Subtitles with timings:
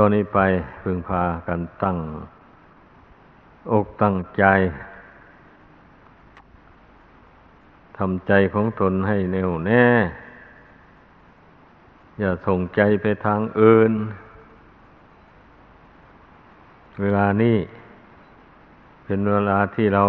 [0.00, 0.40] ตอนนี้ไป
[0.82, 1.96] พึงพากันตั้ง
[3.72, 4.44] อกตั้งใจ
[7.98, 9.86] ทำใจของตนให้แน่วแน่
[12.18, 13.92] อย่าส่งใจไปทางอื่น
[17.00, 17.56] เวลานี้
[19.04, 20.04] เป็นเวลาที่เรา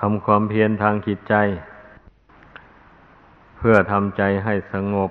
[0.00, 1.34] ทำความเพียรทางจิตใจ
[3.56, 5.10] เพื่อทำใจให้สงบ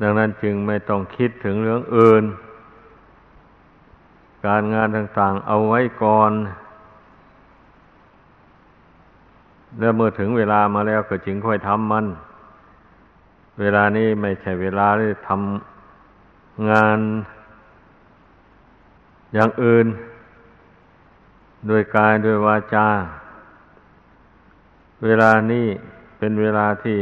[0.00, 2.24] ดังนั้นจึงไม่ต้องคิดถึงเรื่องอื่น
[4.46, 6.32] การงานต่างๆเอาไว้ก่อน
[9.78, 12.06] แล้วเมื่อถึงเวลามาแล้วก็จึงค่อยทำมัน
[13.60, 16.98] เวลานี้ไม่ใช่เวลาที่ทำงาน
[19.34, 19.86] อย่างอื่น
[21.66, 22.88] โดยกายโดยวาจา
[25.04, 25.66] เวลานี้
[26.18, 26.98] เป็นเวลาที่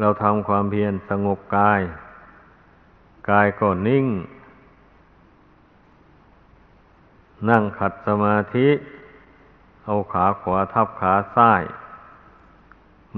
[0.00, 1.80] เราทำความเพียรสงบกาย
[3.30, 4.06] กายก็นิ่ง
[7.50, 8.68] นั่งขัดสมาธิ
[9.84, 11.62] เอาขาขวาทับขาซ้าย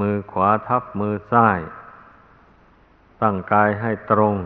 [0.00, 1.60] มือขวาทับมือซ้าย
[3.22, 4.36] ตั้งกายให้ตรง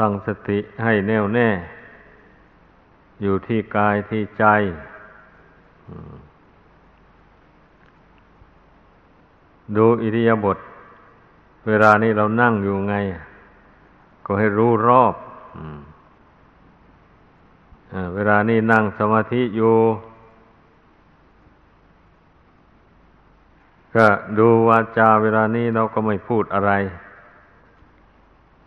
[0.00, 1.48] ตั้งสติให้แน่วแน่
[3.22, 4.44] อยู่ที่กายที่ใจ
[9.76, 10.58] ดูอิริยาบถ
[11.66, 12.94] เวลานี้เรานั่งอยู่ไง
[14.24, 15.14] ก็ให้รู้รอบ
[18.14, 19.74] เวลานี้นั่งสมาธิอยู่
[23.94, 24.06] ก็
[24.38, 26.72] ดูวาจาเวลานี้เราก็ไม่พูดอะไร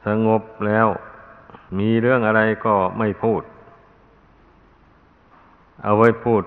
[0.05, 0.87] สงบแล้ว
[1.79, 3.41] มีเรื่องอะไรก็ไม่พูด
[5.83, 6.43] เอาไว้พูด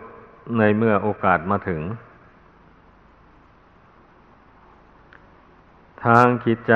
[0.58, 1.80] ในเมื่อโอกาสมาถึง
[6.06, 6.74] ทางจิตใจ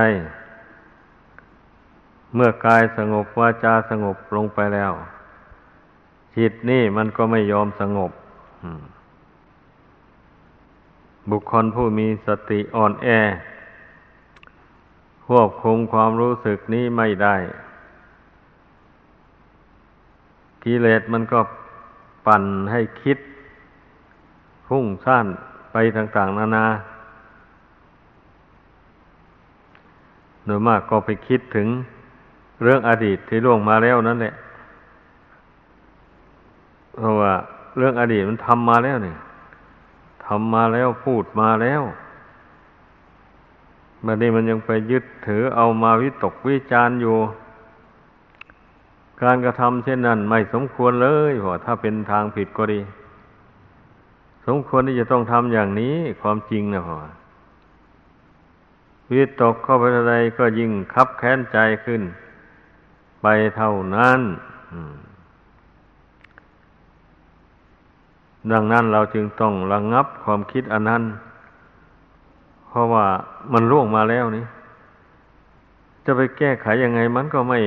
[2.34, 4.92] เมื่อกายสงบวาจาสงบลงไปแล้ว
[6.36, 8.12] จิตนี่มันก็ไม่ยอมสงบ
[11.30, 13.08] บุคคลผู้มีสติอ่อนแอ
[15.26, 17.36] ควบคุมความรู้สึกนี้ไม่ได้
[20.64, 21.40] กิเลสมันก็
[22.26, 23.18] ปั่นให้คิด
[24.68, 25.26] พุ่งซ่าน
[25.72, 26.66] ไปต่าง ๆ นานา
[30.46, 31.68] โดยมากก็ไปคิดถึง
[32.62, 34.34] เรื่องอดีตที่ล่วงมาแล้วนั่นแหละ
[36.96, 37.32] เพราะว่า
[37.76, 39.18] เรื่องอดีตมันทำมาแล้วเนี่ย
[40.26, 41.82] ทำมาแล้วพูดมาแล้ว
[44.06, 47.16] บัดนี้มันยังไปยึดถือเอามาวิตกวิจารอยู่
[49.22, 52.80] การกระทำเช่นนั้นไม่สมควรเลยเพราะถ้าเป็นทางผิดก็ดี
[54.46, 56.96] สมควรที่จะต้องทำอย่างนี้ความจริงนะพ่อ
[59.12, 62.02] วิตกเข้าไปอะไรก็ยิ่งคับแค้นใจขึ้น
[63.22, 63.26] ไป
[63.56, 64.20] เท่านั้น
[68.52, 71.02] ดังนั้นเราจึงต้องระงงับความคิดอันนั้น
[72.68, 73.06] เพราะว่า
[73.52, 74.44] มันล่วงมาแล้วนี่
[76.04, 77.58] จะไปแก้ไขยังไงมันก็ไม่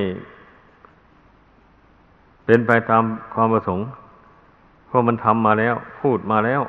[2.44, 3.02] เป็นไปตาม
[3.34, 3.86] ความประสงค์
[4.86, 6.62] เพราะมันทำมาแล้ว พูดมาแล้ว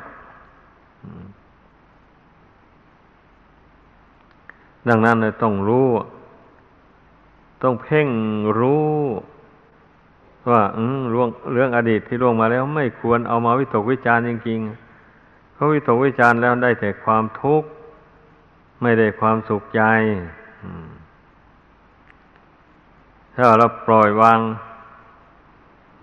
[4.90, 5.88] ดังนั้นเลยต้องรู้
[7.64, 8.08] ต้องเพ่ง
[8.60, 8.90] รู้
[10.50, 10.62] ว่า
[11.12, 17.68] เรื่องเรื่องอดีตที่ล่วงมาแล้วไม่ควรเอามาวิตกวิจารณ์จริงๆเพราะวิตกวิจารณ์แล้วได้แต่ความทุกข์
[18.82, 19.82] ไม่ได้ความสุขใจ
[23.36, 24.40] ถ้าเราปล่อยวาง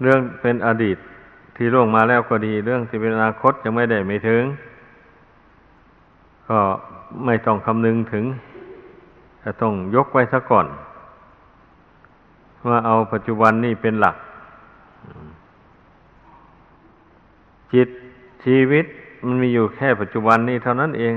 [0.01, 0.97] เรื่องเป็นอดีต
[1.57, 4.43] ที่ล่วงมาแล้วก็ดีเรื่องที่เป็นอนาคตยังไม่ได้ไม่ถึง
[6.49, 6.59] ก็
[7.25, 8.25] ไม่ต้องคำนึงถึง
[9.45, 10.67] จะต้องยกไว้ซะก่อน
[12.69, 14.17] ว่าเอาปัจจุบันนี่เป็นหลัก
[17.73, 17.89] จิต
[18.45, 18.87] ชีวิต
[19.27, 21.15] มันมีอยู่แค่ปัจจุบันนี่เท่านั้นเอง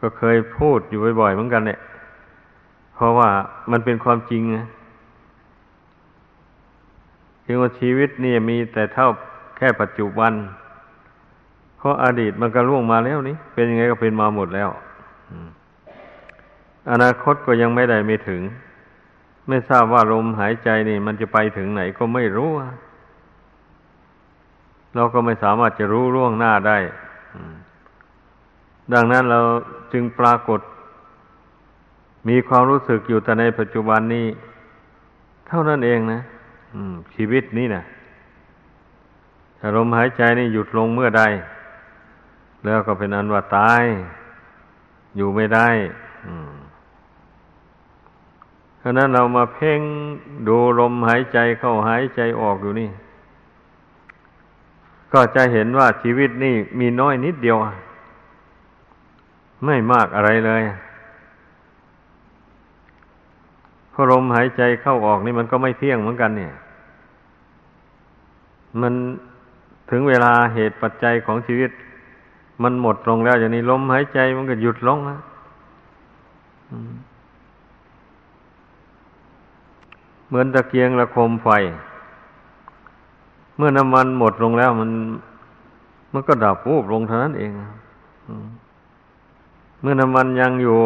[0.00, 1.78] ก็เคยพูดอยู่บ่อยๆเหมือนกันเนี่ย
[2.94, 3.28] เพราะว่า
[3.70, 4.66] มันเป็นความจริงนะ
[7.46, 9.08] จึงว่าชีวิตนี่มีแต่เท่า
[9.56, 10.32] แค่ปัจจุบัน
[11.78, 14.68] เพราะอดีตมันก็ล่วงมาแล้วนี่เป็นยังไงก็เป็นมาหมดแล้ว
[16.90, 18.42] อนาคตก็ยังไม่ได้ไม่ถึง
[19.48, 22.50] ไม่ทราบว่าลมหายใจนี่ มันจะไปถึงไหนก็ไม่รู้
[24.94, 26.78] เราก็ไม่สามารถจะรู้ล่วงหน้าได้
[28.94, 29.40] ดังนั้นเรา
[29.92, 30.60] จึงปรากฏ
[32.28, 34.26] มีความรู้สึกอยู่แต่ในปัจจุบันนี้
[35.48, 36.20] เท่านั้นเองนะ
[37.14, 37.82] ชีวิตนี้นะ
[39.58, 41.22] ถ้าลมหายใจนี่หยุดลงเมื่อใด
[42.64, 43.82] แล้วก็เป็นอันว่าตาย
[45.16, 45.68] อยู่ไม่ได้
[48.88, 49.80] ราะนั้นเรามาเพ่ง
[50.48, 52.90] ดูลมหายใจเข้าหายใจออกอยู่นี่
[55.12, 57.56] ก็จะเห็นว่าชีวิตนี่มีน้อยนิดเดียว
[59.64, 60.62] ไม่มากอะไรเลย
[63.92, 66.52] พอลมหายใจเข้าออกนี่มันก็ไม่เที่ยงเหมือนกัน เนี่ย
[68.80, 68.92] มัน
[69.90, 71.70] ถึงเวลาเหตุปัจจัยของชีวิต
[72.62, 75.18] มันหมดลงแล้วอย่างนี้ลมหายใจมันก็หยุดลงนะ
[80.28, 81.48] เหมือนตะเกียงระคมไฟ
[83.56, 84.90] เมื่อน้ำมันหมดลงแล้วมัน
[86.12, 87.50] มันก็ดับวูบลงเท่านั้นเอง
[89.80, 90.78] เมื่อน้ำมันยังอยู่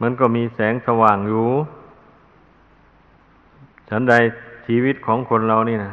[0.00, 1.46] มันก็มีแสงสว่างอยู่
[3.88, 4.14] ฉันใด
[4.66, 5.92] ชีวิตของคนเรานี่นะ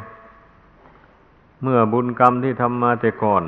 [1.64, 3.44] เมื่อบุญกรรมที่ทำมาแต่ก่อน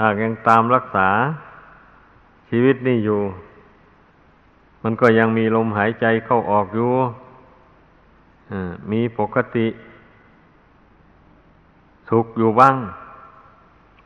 [0.00, 1.08] หากยังตามรักษา
[2.48, 3.20] ชีวิตนี่อยู่
[4.86, 6.92] มันก็ยังมีลมหายใจเข้าออกอยู่
[8.92, 9.66] มีปกติ
[12.08, 12.76] สุขอยู่บ้าง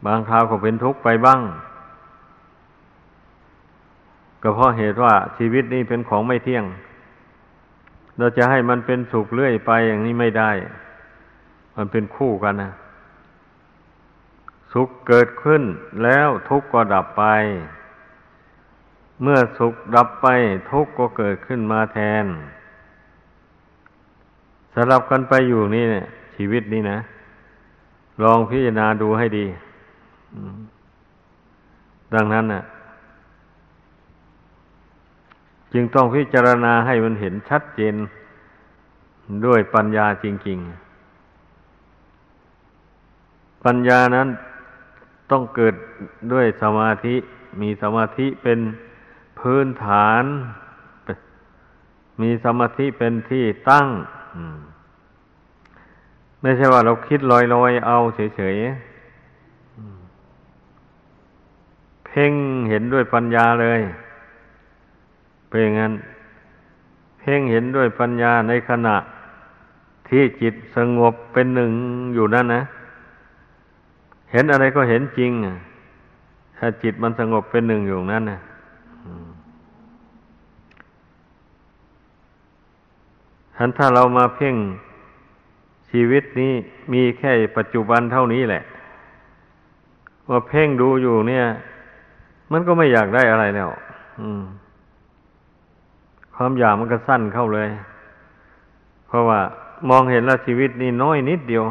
[0.06, 1.40] บางคราวก็เป็นทุกข์ไปบ้าง
[4.42, 6.64] ก็เพราะเหตุว่าชีวิตนี้เป็นของไม่เที่ยง
[8.18, 10.50] เราจะให้มันเป็นสุขเรื่อยไปอย่างนี้ไม่ได้
[11.76, 12.72] มันเป็นคู่กันนะ
[14.72, 15.62] สุขเกิดขึ้น
[16.02, 17.24] แล้วทุกข์ก็ดับไป
[19.22, 20.26] เมื่อสุขดับไป
[20.70, 22.26] ทุกข์ก็เกิดขึ้นมาแทน
[24.74, 26.06] สลับกันไปอยู่นี่เนี่ย
[26.36, 26.98] ชีวิตนี้นะ
[28.22, 29.46] ลองพิจารณาดูให้ดี
[32.14, 32.62] ดังนั้นน่ะ
[35.72, 37.94] จึงต้องพิจารณาให้มันเห็นชัดเจน
[39.46, 40.58] ด้วยปัญญาจริง
[42.66, 44.28] ๆ ปัญญานั้น
[45.30, 45.74] ต้องเกิด
[46.32, 47.16] ด้วยสมาธิ
[47.60, 48.58] มีสมาธิเป็น
[49.38, 50.24] พื้นฐาน
[52.20, 53.86] มีสมาธิเป็นที่ตั้ง
[56.40, 57.96] ไม่ใช่ว่าเราคิดลอยๆเอา
[58.36, 58.88] เฉยๆ
[62.06, 62.32] เพ่ง
[62.70, 63.80] เห็นด้วยปัญญาเลย
[65.48, 65.92] เป็นงั้น
[67.20, 68.96] เพ่งเห็นด้วยปัญญาในขณะ
[70.08, 71.72] ที่จิตสงบเป็นหนึ่ง
[72.14, 72.62] อยู่นั่นนะ
[74.32, 75.30] เห็นอะไรก็เห็นจริง
[76.58, 78.40] ถ้าจิตมันสงบเป็นหนึ่งอยู่นั่นนะ
[83.60, 84.56] ฉันถ้าเรามาเพ่ง
[85.90, 86.52] ชีวิตนี้
[86.92, 88.62] มีแค่ปัจจุบันเท่านี้แหละ
[90.30, 91.44] ว่าเพ่งดูอยู่เนี่ย
[92.52, 93.70] มันก็ไม่อยากได้อะไรแล้ว
[96.34, 97.68] ความอยากมันก็สั้นเข้าเลย
[99.06, 99.40] เพราะว่า
[99.88, 101.64] มองเห็นแล้วชีวิตนี่น้อยนิดเดียว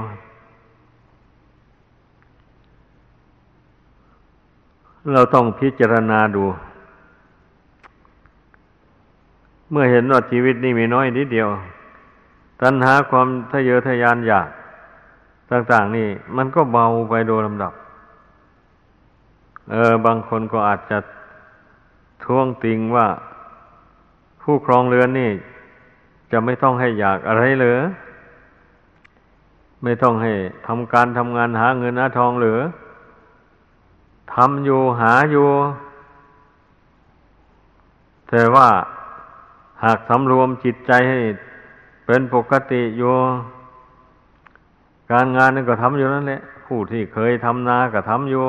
[5.13, 6.43] เราต้องพิจารณาดู
[9.71, 11.49] เมื่อเห็นว่าชีวิตนี่มีน้อยนิดเดียว
[12.61, 14.49] ตัณหาความทะเยอทะยานอยาก
[15.51, 17.73] ต่าง ๆ นี่มันก็เบาไปโดยลำดับ
[19.71, 20.97] เออ บางคนก็อาจจะ
[22.23, 23.07] ท้วงติงว่า
[24.41, 25.31] ผู้ครองเรือนนี่
[26.31, 27.79] จะไม่ต้องให้อยากอะไรเลย
[29.83, 30.33] ไม่ต้องให้
[30.67, 32.59] ทำการทำงานหาเงินหาทองเหลือ
[34.33, 35.49] ทำอยู่หาอยู่
[38.29, 38.67] แต่ว่า
[39.83, 41.19] หากสำรวมจิตใจให้
[42.07, 43.15] เป็นปกติอยู่
[45.11, 48.45] การงานนั่นก็ทำอยู่นั่นแหละผู้ที่เคยทำนาก็ทำอยู่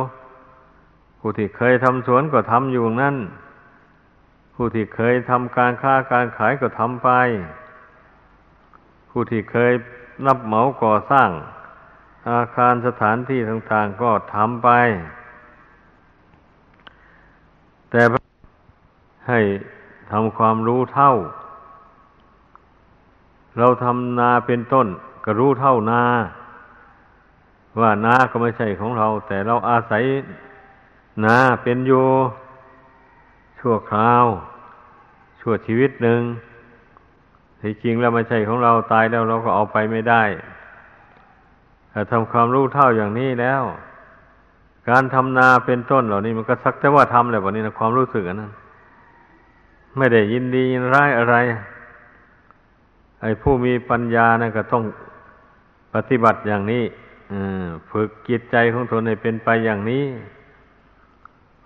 [1.20, 3.16] ผู้ที่เคยทำสวนก็ทำอยู่นั่น
[4.54, 7.10] ผู้ที่เคยทำการค้าการขายก็ทำไป
[9.10, 9.72] ผู้ที่เคย
[10.26, 11.30] นับเหมาก่อสร้าง
[12.30, 14.68] อาคารสถานที่ต่างๆก็ทำไป
[17.90, 18.02] แต่
[19.28, 19.40] ให้
[20.12, 21.12] ทำความรู้เท่า
[23.58, 24.86] เราทำนาเป็นต้น
[25.24, 26.02] ก็รู้เท่านา
[27.80, 30.02] ว่านาก็ไม่ใช่ของเรา แต่เราอาศัย
[31.24, 32.06] นาเป็นอยู่
[33.58, 34.26] ชั่วคราว
[35.40, 36.20] ชั่วชีวิตหนึ่ง
[37.62, 40.22] ที่จริงแล้วไม่ใช่ของเราตายแล้วเราก็เอาไปไม่ได้
[41.90, 43.62] แต่ทำความรู้เท่าอย่างนี้แล้ว
[44.88, 48.52] การทำนาเป็นต้นเหล่านี้มันก็สักแต่ว่าทำแหละวันนี้นะความรู้สึกนั้น
[49.96, 51.36] ไม่ได้ยินดียินร้ายอะไร
[53.22, 54.84] ไอ้ผู้มีปัญญานะก็ต้อง
[55.94, 56.84] ปฏิบัติอย่างนี้
[57.90, 60.04] ฝึกจิตใจของตนให้เป็นไปอย่างนี้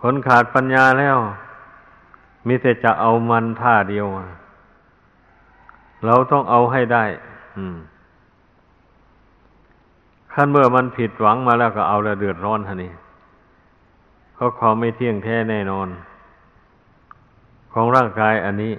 [0.00, 1.18] คนขาดปัญญาแล้ว
[2.46, 4.06] มีแต่จะเอามันท่าเดียว
[6.06, 7.04] เราต้องเอาให้ได้
[10.34, 12.92] ขั้นเมื่อมันผิดหวังมาแล้วก็เอาแล้วเดือดร้อนท่านี่
[14.34, 15.88] เพราะความไม่เที่ยงแท้แน่นอน
[17.72, 18.72] ของร่างกายอันนี้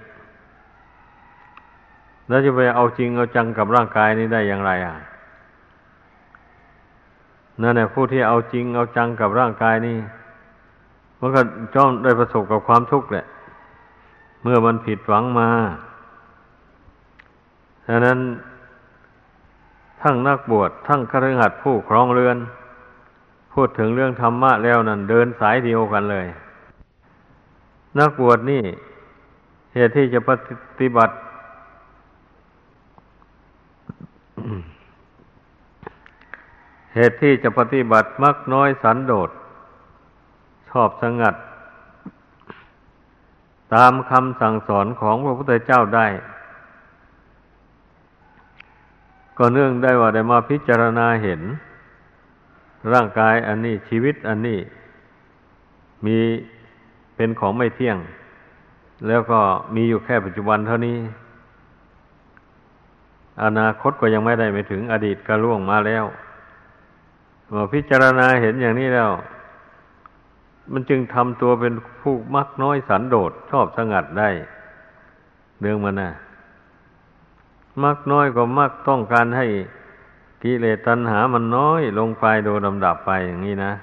[2.28, 4.96] แล้วจะไปเอาจริงเอาจังกับร่างกายนี้ได้อย่างไรอะ
[7.62, 9.98] นั่นแหละผู้ที่เอาจริงเอาจังกับร่างกายนี่
[11.20, 11.42] มันก็
[11.76, 13.26] จ้องได้ประสบกับความทุกข์แหละ
[14.44, 15.50] เมื่อมันผิดหวังมา
[17.88, 18.20] ฉะนั้น
[20.02, 22.38] ทั้งนักบวชทั้งคฤหัสถ์ผู้ครองเรือน
[23.54, 26.28] พูดถึงเรื่องธรรมะแล้วนั่นเดินสายเดียวกันเลย
[28.00, 28.64] นักบวชนี่
[29.74, 30.30] เหตุที่จะป
[30.80, 31.14] ฏิบัติ
[36.94, 39.30] เหตุที่จะปฏิบัติมักน้อยสันโดษ
[40.70, 41.36] ชอบสงัด
[43.74, 46.08] ตามคำสั่งสอนของพระพุทธเจ้าได้
[49.38, 51.42] ก็เนื่องได้ว่าได้มาพิจารณาเห็น
[52.94, 54.60] ร่างกายอันนี้ชีวิตอันนี้
[56.06, 56.18] มี
[57.16, 57.98] เป็นของไม่เที่ยง
[59.08, 59.40] แล้วก็
[59.76, 60.98] มีอยู่แค่ปัจจุบันเท่านี้
[63.42, 66.06] อนาคตก็ยังไม่ได้ไปถึงอดีตก็ล่วงมาแล้ว
[67.48, 69.12] เมื่อพิจารณาเห็นอย่างนี้แล้ว
[70.72, 74.30] มันจึงทำตัวเป็นผู้มักน้อยสันโดษชอบสงัดได้
[75.60, 76.12] เรื่องมันนะ
[77.84, 79.48] มักน้อยก็มักต้องการให้
[80.44, 83.74] กิเลสตัณหามันน้อยลงไปโดยลำดับไปอย่างนี้นะ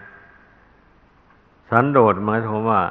[1.71, 2.83] สันโดษหมายถึงว่า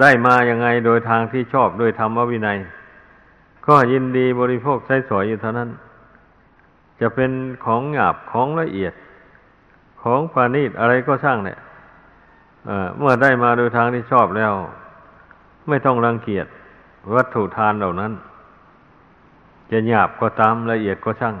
[0.00, 2.58] ได้มายังไงโดยทางที่ชอบโดยธรรมวินัย
[3.66, 5.70] ก็ยินดีบริโภคใช้สอยอยู่เท่านั้น
[7.00, 7.30] จะเป็น
[7.64, 8.92] ของหยาบของละเอียด
[10.02, 11.58] ของปานีตอะไรก็ช่างเนี่ย
[12.98, 14.52] เมื่อได้มาโดยทางที่ชอบแล้ว
[15.68, 16.46] ไม่ต้องรังเกียจ
[17.14, 18.12] วัตถุทานเหล่านั้น
[19.70, 21.36] จะหยาบก็ตามละเอียดก็ช่าง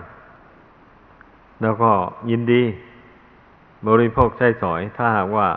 [1.62, 1.90] แล้วก็
[2.30, 2.62] ยินดี
[3.88, 5.48] บริโภคใช้สอย ถ้าหากว่า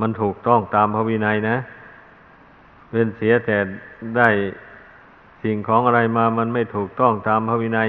[0.00, 1.56] มันถูกต้องตามพระวินัยนะ
[2.90, 3.56] เป็นเสียแต่
[4.16, 4.28] ได้
[5.46, 7.88] สิ่งของอะไรมามันไม่ถูกต้องตามพระวินัย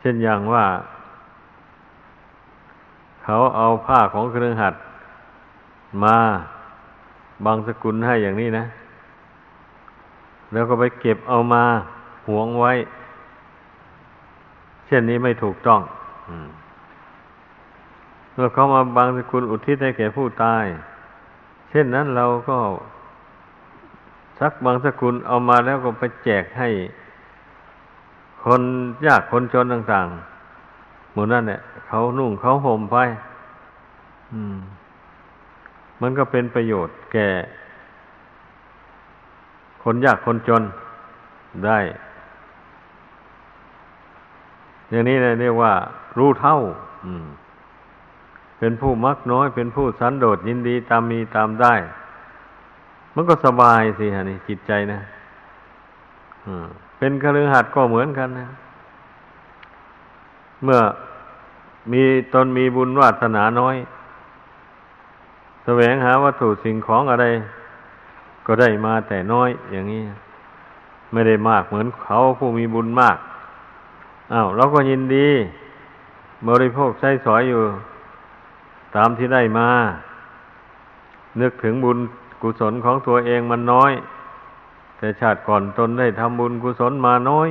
[0.00, 0.64] เช่นอย่างว่า
[3.24, 4.74] เขาเอาผ้าของเครื่องหัด
[6.04, 6.16] มา
[7.44, 8.64] บางสกุลให้อย่างนี้นะ
[10.52, 11.64] แล้วก็ไปเก็บเอามา
[12.28, 12.72] หวงไว้
[14.86, 15.80] เช่นนี้ไม่ถูกต้อง
[18.34, 20.64] เมื่อเขามาบางสกุลอุทิศให้แก่ผู้ตาย
[21.70, 22.58] เช่นนั้นเราก็
[24.40, 26.68] สักบางสกุลเอามาแล้วก็ไปแจกให้
[28.44, 28.62] คน
[29.06, 32.96] ยากคนจนต่างๆหมู่นั่นเนี่ยเขานุ่งเขาห่มไป
[36.00, 37.28] มันก็เป็นประโยชน์แก่
[39.82, 40.62] คนยากคนจน
[41.66, 41.78] ได้
[44.90, 45.72] อย่างนี้เรียกว่า
[46.18, 46.56] รู้เท่า
[48.58, 51.74] เป็นผู้มักน้อย เป็นผู้สันโดษยินดีตามมีตามได้
[53.18, 55.00] มันก็สบายสิฮะนี่จิตใจนะ
[56.98, 58.48] เป็นคฤหัสถ์ก็เหมือนกันนะ
[60.64, 60.80] เมื่อ
[61.92, 62.02] มี
[62.34, 63.76] ตนมีบุญวาสนาน้อย
[65.64, 67.26] แสวงหาวัตถุสิ่งของอะไร
[68.46, 70.02] ก็ได้มาแต่น้อยอย่างนี้
[71.12, 73.16] ไม่ได้มากเหมือนเขาผู้มีบุญมาก
[74.32, 75.28] อา้าวเราก็ยินดี
[76.48, 77.62] บริโภคใช้สอยอยู่
[78.96, 79.68] ตามที่ได้มา
[81.40, 81.98] นึกถึงบุญ
[82.42, 83.92] กุศลของตัวเองมันน้อย
[84.96, 87.48] แต่ชาติก่อนตนได้ทำบุญกุศลมาน้อย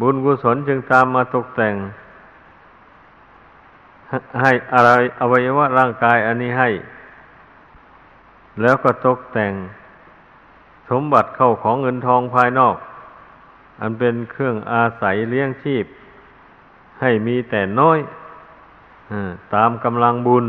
[0.00, 1.74] บุญกุศลจึงตามมาตกแต่ง
[4.40, 6.68] ให้อะไรอวัยวะร่างกายอันนี้ให้
[8.60, 9.52] แล้วก็ตกแต่ง
[10.90, 12.76] สมบัติเข้าของเงินทองภายนอก
[13.80, 15.84] อันเป็นเครื่องอาศัยเลี้ยงชีพ
[17.00, 17.98] ให้มีแต่น้อย
[19.12, 19.14] อ
[19.54, 20.46] ตามกำลังบุญ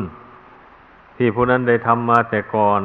[1.22, 2.82] ที่ผู้นั้นได้ทำมาแต่ก่อน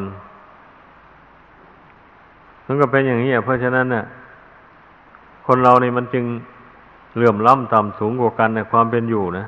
[2.66, 4.04] มันก็เป็นอย่างนี้เพราะฉะนั้นเนี่ย
[5.46, 6.24] คนเราเนี่มันจึง
[7.14, 9.46] เหลื่อมล้ำต่ำสูงกว่ากันในความเป็นอยู่นะ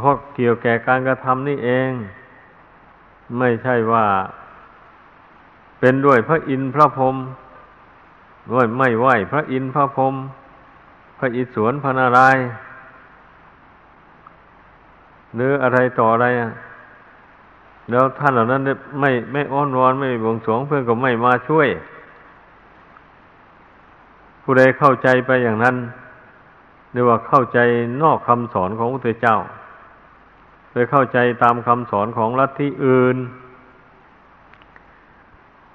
[0.00, 1.90] เพราะเกี่ยวแก่การกระทำนี่เอง
[3.38, 4.04] ไม่ใช่ว่า
[5.80, 7.16] เป็นด้วยพระอินทร์พระพรหม
[8.52, 10.14] ด้วยไม่ไหวพระอินทร์พระพรหม
[11.18, 12.44] พระอิศวรพระนารายณ์
[15.34, 16.50] หรืออะไรต่ออะไรอะ
[17.90, 18.62] แล้วท่านเหล่านั้น
[19.00, 21.68] ไม่ไม่อ้อนวอนไม่บวงสรวงเพื่อนก็ไม่มาช่วย
[24.42, 25.76] ผู้ใดเข้าใจไปอย่างนั้น
[26.92, 27.58] เรียกว่าเข้าใจ
[28.02, 29.38] นอกคำสอนของพระเจ้า
[30.72, 33.16] ไปเข้าใจตามคำสอนของลัทธิอื่น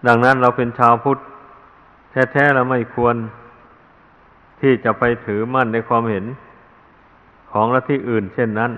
[0.07, 1.19] ดังนั้นเราเป็นชาวพุทธ
[2.31, 3.15] แท้ๆเราไม่ควร
[4.61, 6.25] ที่จะไปถือมั่นในความเห็น
[7.51, 8.71] ของลัทธิอื่น เช่นนั้น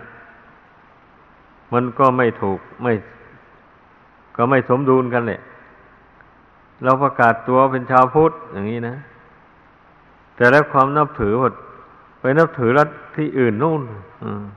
[1.73, 2.93] มันก็ไม่ถูกไม่
[4.35, 5.41] ก็ไม่สมดุลกันแหละ
[6.83, 8.95] เราประกาศตัวเป็นชาวพุทธอย่างนี้นะ
[10.35, 11.53] แต่แล้วความนับถือหด
[12.19, 13.81] ไปนับถือรัฐที่อื่นนู่น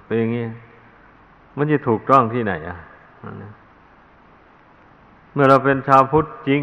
[0.04, 0.44] เป็นอย่างนี้
[1.56, 2.76] มันจะถูกต้องที่ไหนอะ
[5.32, 6.62] เมื่อเราเป็นชาวพุทธจริง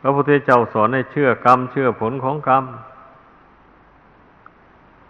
[0.00, 2.64] พระพุทธเจ้าสอนให้เชื่อกรรม เชื่อผลของกรรม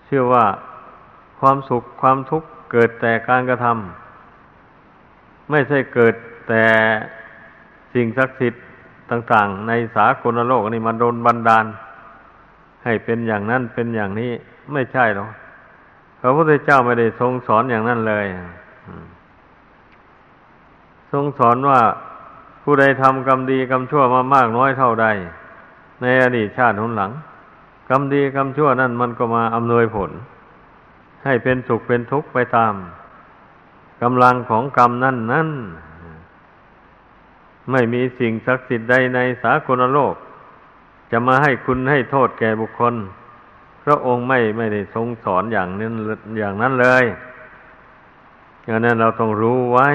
[0.06, 0.44] เชื่อว่า
[1.40, 4.03] ความสุขความทุกข์เกิดแต่การกระทำ
[5.50, 6.14] ไม่ใช่เกิด
[6.48, 6.64] แต่
[7.94, 8.62] สิ่งศักดิ์สิทธิ์
[9.10, 11.64] ต่างๆ ในสากลโลกนี่มันโดนบันดาล
[12.84, 14.32] ให้เป็นอย่างนั้นเป็นอย่างนี้
[14.72, 15.28] ไม่ใช่หรอก
[16.20, 18.26] พระพุทธเจ้าไม่ได้ทรงสอนอย่างนั้นเลย
[21.12, 21.80] ทรงสอนว่า
[22.62, 25.06] ผู้ใดทำกรรมดีกรรมชั่วมามากน้อยเท่าใด
[26.02, 27.10] ในอดีตชาติหนหลัง
[27.88, 30.10] กรรมดีกรรมชั่วนั่นมันก็มาอำนวยผล
[31.24, 32.72] ให้เป็นสุขเป็นทุกข์ไปตาม
[34.02, 35.50] กำลังของกรรมนั่นนั่น
[37.70, 40.14] ไม่มีสิ่งศักดิ์สิทธิ์ใดในสากลโลก
[41.10, 42.94] จะมาให้คุณให้โทษแก่บุคคล
[43.84, 45.94] พระองค์ไม่ไม่ได้ทรงสอนอย่างนั้น
[46.38, 47.04] อย่างนั้นเลย
[48.64, 49.88] อย่างนั้นเราต้องรู้ไว้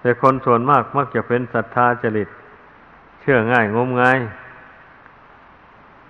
[0.00, 2.28] แต่คนส่วนมากมักจะเป็นศรัทธาจริต
[3.20, 4.18] เชื่อง่ายงมงาย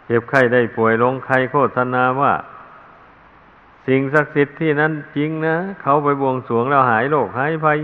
[0.07, 2.33] เจ็บไข้ได้ป่วยลงใครโฆษณาว่า
[3.87, 7.79] สิ่งศักดิ์สิทธิ์ที่นั้นจริงนะ เขาไปบวงสรวงแล้วหายโรคหายภัย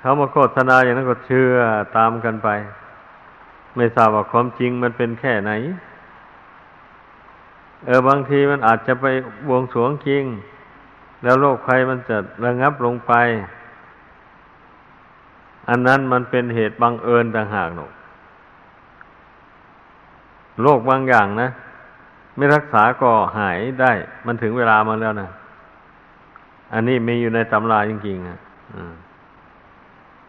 [0.00, 1.52] เขามาโฆษณาอย่างนั้นก็เชื่อ
[1.96, 2.48] ตามกันไป
[3.76, 5.52] ไม่ทราบว่าความจริงมันเป็นแค่ไหน
[7.86, 9.06] เออบางทีมันอาจจะไป
[9.48, 10.24] บวงสรวงจริง
[11.22, 13.12] แล้วโรคภัยมันจะระงับลงไป
[15.68, 17.86] อันนั้นมันเป็นเหตุบังเอิญต่างหากหนู
[20.62, 21.48] โรคบางอย่างนะ
[22.36, 23.92] ไม่รักษาก็หายได้
[24.26, 25.30] มันถึงเวลามาแล้วนะ
[26.72, 28.38] อันนี้มีอยู่ในตำราจริงๆอะ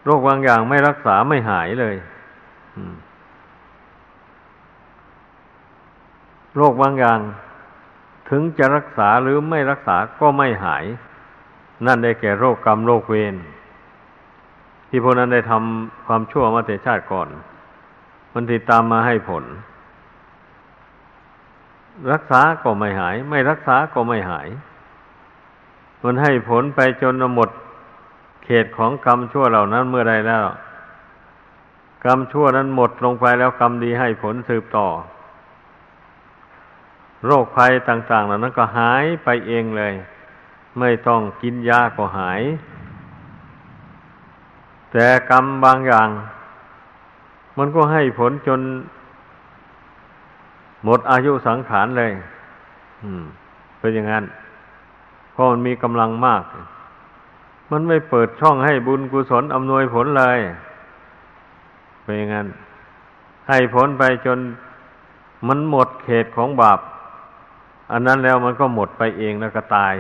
[0.06, 1.96] โรคบางอย่างไม่รักษาไม่หายเลย
[6.56, 7.20] โรคบางอย่าง
[8.30, 10.84] ถึงจะรักษาหรือไม่รักษาก็ไม่หาย
[11.86, 13.36] นั่นได้แก่โรคกรรมโรคเวร
[14.90, 17.28] ที่พวกนั้นได้ทำความชั่วมาแต่ชาติก่อน
[18.34, 19.44] มันติดตามมาให้ผล
[22.12, 24.48] รักษาก็ไม่หาย ไม่รักษาก็ไม่หาย
[26.04, 27.50] มันให้ผลไปจนหมด
[28.44, 30.46] เขตของกรรมชั่วเหล่านั้นเมื่อใดแล้ว
[32.06, 34.88] กรรมชั่วนั้นหมดลงไปแล้วกรรมดีให้ผลสืบต่อ
[37.26, 39.94] โรคภัยต่างๆเหล่านั้นก็หายไปเองเลย
[40.80, 42.42] ไม่ต้องกินยาก็หาย
[44.92, 46.10] แต่กรรมบางอย่าง
[47.58, 48.60] มันก็ให้ผลจน
[50.86, 52.12] หมดอายุสังขารเลย
[53.04, 53.24] อืม
[53.80, 54.26] เป็นอย่างนั้น
[55.32, 56.44] เพราะมันมีกำลังมาก
[57.72, 60.40] มันไม่เปิดช่องให้บุญกุศลอำนวยผลเลย
[62.04, 62.48] เป็นอย่างนั้น
[63.50, 64.40] ให้ผลไปจน
[65.48, 66.80] มันหมดเขตของบาป
[67.92, 69.96] อันนั้นแล้วมันก็หมดไปเองแล้วก็ตาย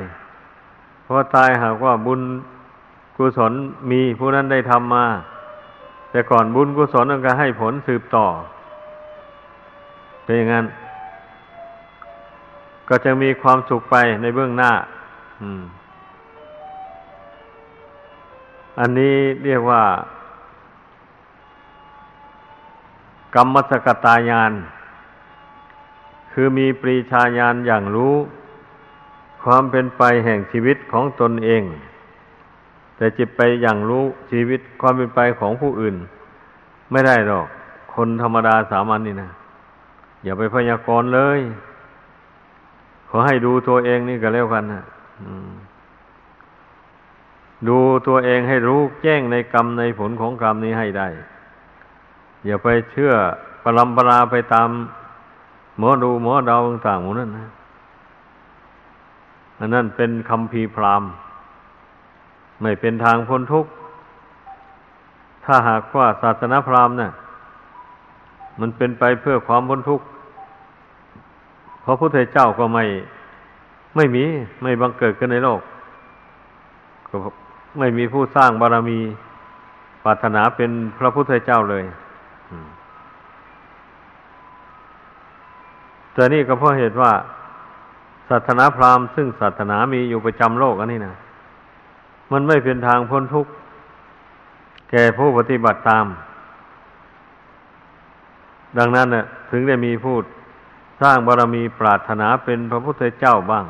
[1.04, 2.22] เพราะตายหากว่าบุญ
[3.17, 3.52] กุศล
[3.91, 5.06] มีผู้นั้นได้ทำมา
[6.12, 8.28] แต่ก่อนบุญกุศลมันก็ให้ผลสืบต่อ
[10.23, 10.65] เป็นอย่างนั้น
[12.89, 14.71] ก็จะมีความสุขไปในเบื้องหน้า
[18.79, 19.84] อันนี้เรียกว่า
[23.36, 24.53] กรรมสกตายาน
[26.31, 28.15] คือมีปรีชาญาณอย่างรู้
[29.43, 31.63] ความเป็นไปแห่งชีวิตของตนเอง
[32.97, 35.95] แต่จิตไปอย่างรู้ชีวิตความเป็นไปของผู้อื่น
[36.91, 37.47] ไม่ได้หรอก
[37.95, 39.31] คนธรรมดาสามัญนนี่นะ
[40.23, 41.39] อย่าไปพยากรณ์เลย
[43.10, 44.84] ขอให้ดูตัวเองนี่ก็แล้วกันนะ
[47.67, 51.07] ดูตัวเองให้รู้แจ้งในกรรมในผลของกรรมนี้ให้ได้
[52.45, 53.13] อย่าไปเชื่อ
[53.63, 54.69] ปรำปราไปตาม
[55.77, 57.47] หมอดูหมอดาวต่างๆหมดนั่นนะ
[59.60, 61.03] อันนั้นเป็นคำพีพราม
[62.62, 63.71] ไม่เป็นทางพ้นทุกข์
[65.45, 67.12] ถ้าหากว่าศาสนาพราหมณ์นะ่ะ
[68.59, 70.05] มันเป็นไปเพื่อความพ้นทุกข์
[71.81, 72.85] เพราะพระพุทธเจ้าก็ไม่
[73.95, 74.23] ไม่มี
[74.63, 75.61] ไม่บังเกิดขึ้นในโลก
[77.07, 77.15] ก็
[77.79, 78.99] ไม่มีผู้สร้างบารมี
[80.03, 81.83] ปรารถนาเป็นพระพุทธเจ้าเลย
[86.13, 87.11] แต่นี่ก็เพราะเหตุว่า
[88.29, 91.15] ศาสนาพราหมณ์ซึ่งศาสนามีอยู่ประจำโลกอันนี้นะ
[92.31, 93.51] มันไม่เป็นทางพ้นทุกข์
[94.91, 96.05] แก่ผู้ปฏิบัติตาม
[98.77, 100.23] ดังนั้นน่ะถึงได้มีพูด
[101.01, 103.65] สร้างบารมีปรารถนาเป็นพระพุทธเจ้าบ้าง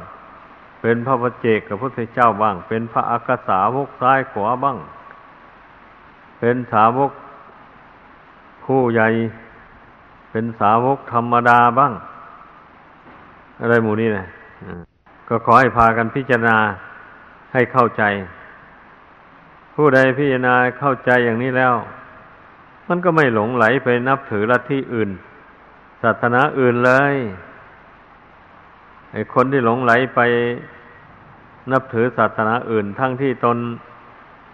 [0.82, 4.78] เป็นพระปเจกกับพระพุทธเจ้าบ้าง เป็นพระอักษาวกซ้ายขวาบ้าง
[6.40, 7.12] เป็นสาวก
[8.66, 9.08] ผู้ใหญ่
[10.32, 11.94] เป็นสาวกธรรมดาบ้าง
[13.60, 14.26] อะไรหมู่นี้นะ
[15.28, 16.58] ก็ขอให้พากันพิจารณา
[17.54, 18.04] ให้เข้าใจ
[19.76, 21.74] ผู้ใดพิจารณาเข้าใจอย่างนี้แล้ว
[22.92, 25.10] มันก็ไม่หลงไหลไปนับถือลัทธิอื่น
[26.04, 27.16] ศาสนาอื่นเลย
[29.12, 30.20] ไอ้คนที่หลงไหลไป
[31.72, 33.58] นับถือศาสนาอื่น ทั้งที่ตน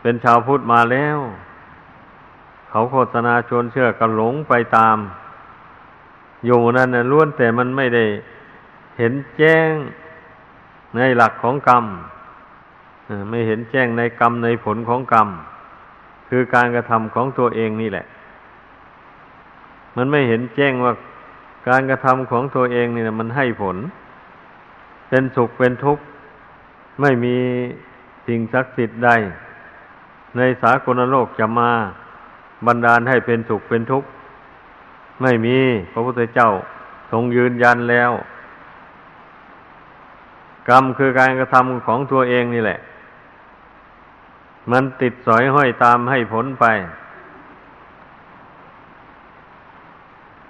[0.01, 1.17] เป็นชาวพุทธมาแล้ว
[2.69, 4.97] เขาโฆษณาชวนเชื่อก็หลงไปตาม
[6.45, 8.05] อยู่นั่นนะล้วนแต่มันไม่ได้
[8.97, 9.71] เห็นแจ้ง
[10.95, 11.85] ในหลักของกรรม
[13.29, 15.27] ไม่เห็นแจ้งในกรรมในผลของกรรม
[16.29, 18.05] คือการกระทำของตัวเองนี่แหละ
[19.97, 20.93] มันไม่เห็นแจ้งว่า
[21.67, 23.77] การกระทำของตัวเองนี่นะมันให้ผล
[25.09, 26.03] เป็นสุขเป็นทุกข์
[27.01, 27.35] ไม่มี
[28.27, 29.09] สิ่งศักดิ์สิทธิ์ใด
[30.37, 31.71] ในสากลโลกจะมา
[32.65, 34.07] บันดาลให้เป็นสุขเป็นทุกข์
[35.21, 35.57] ไม่มี
[35.91, 36.49] พระพุทธเจ้า
[37.11, 38.11] ทรงยืนยันแล้ว
[40.69, 42.79] กรรมคือการกระทำของตัวเองนี่แหละ
[44.71, 46.65] มันติดสอยห้อยตามให้ผลไป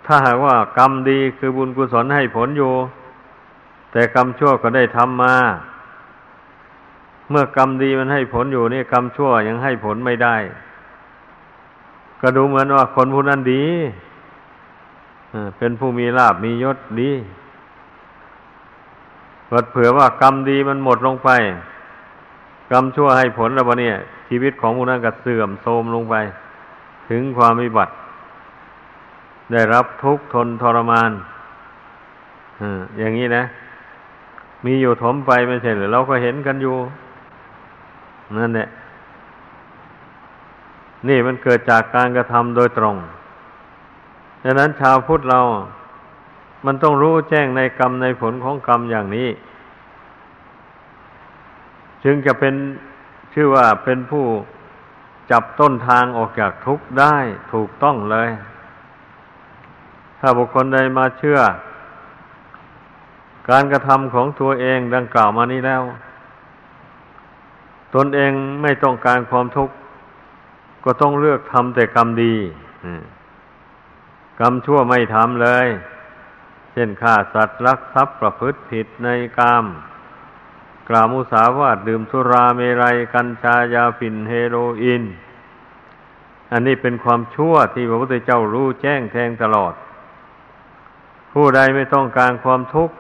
[0.10, 2.74] ถ้าหากว่ากรรมดีคือบุญกุศลให้ผลอยู่
[3.92, 5.36] แต่กรรมชั่วก็ได้ทำมา
[7.30, 10.36] เมื่อกรรมดีมันให้ผลอยู่นี่กรรมชั่วยังให้ผลไม่ได้
[12.22, 13.64] ก็ดูเหมือนว่าคนผู้นั้นดี
[15.58, 17.12] เป็นผู้มีลาบมียศดี
[19.48, 21.30] เกิดเผื่อว่ากรรมดีมันหมดลงไป
[22.72, 23.96] กรรมชั่วให้ผลแล้ววะเนี่ย
[24.28, 26.16] ชีวิตของผู้นั้นก็เสื่อมโทรมลงไป
[27.10, 27.94] ถึงความวิบัติ
[29.52, 31.12] ได้รับทุกข์ทนทรมาน
[32.98, 33.44] อย่างนี้นะ
[34.66, 36.76] มีอยู่ถมไปไม่ใช่หรือเราก็เห็นกันอยู่
[38.40, 38.68] นั่นแหละ
[41.08, 42.96] นี่มันเกิดจากการกระทำโดยตรง
[44.44, 45.40] ดังนั้นชาวพุทธเรา
[46.66, 49.30] มันต้องรู้แจ้งในกรรมในผลของกรรมอย่างนี้
[52.04, 52.56] จึงจะเป็น
[53.34, 54.26] ชื่อว่าเป็นผู้
[55.32, 57.16] จับต้นทางออกจากทุกข์ได้
[57.54, 58.30] ถูกต้องเลย
[60.20, 61.40] ถ้าบุคคลใดมาเชื่อ
[63.50, 65.84] การกระทำของตัวเองดังกล่าวมานี้แล้ว
[67.96, 69.76] ตนเองไม่ต้องการความทุกข์
[70.84, 72.36] ก็ต้องเลือกทำแต่กรรมดี
[74.40, 75.68] กรรมชั่วไม่ทำเลย
[76.72, 79.66] เช่นฆ่าสัตว์รักทรัพย์ประพฤติผิดในกาม
[80.90, 85.04] กล่าวมุสาวาทดื่มสุราเมรัย กัญชายาฝิ่นเฮโรอีน
[86.52, 89.74] อันนี้เป็นความชั่วที่พระพุทธเจ้ารู้แจ้งแทงตลอด
[91.40, 92.96] ผู้ใดไม่ต้องการความทุกข์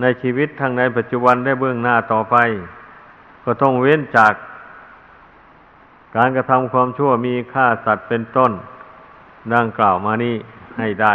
[0.00, 2.36] ในชีวิตทางในปัจจุบันได้เบื้องหน้าต่อไป
[3.44, 4.34] ก็ต้องเว้นจาก
[6.16, 8.52] การกระทำความชั่วมีฆ่าสัตว์เป็นต้น
[9.54, 10.36] ดังกล่าวมานี้
[10.78, 11.14] ให้ได้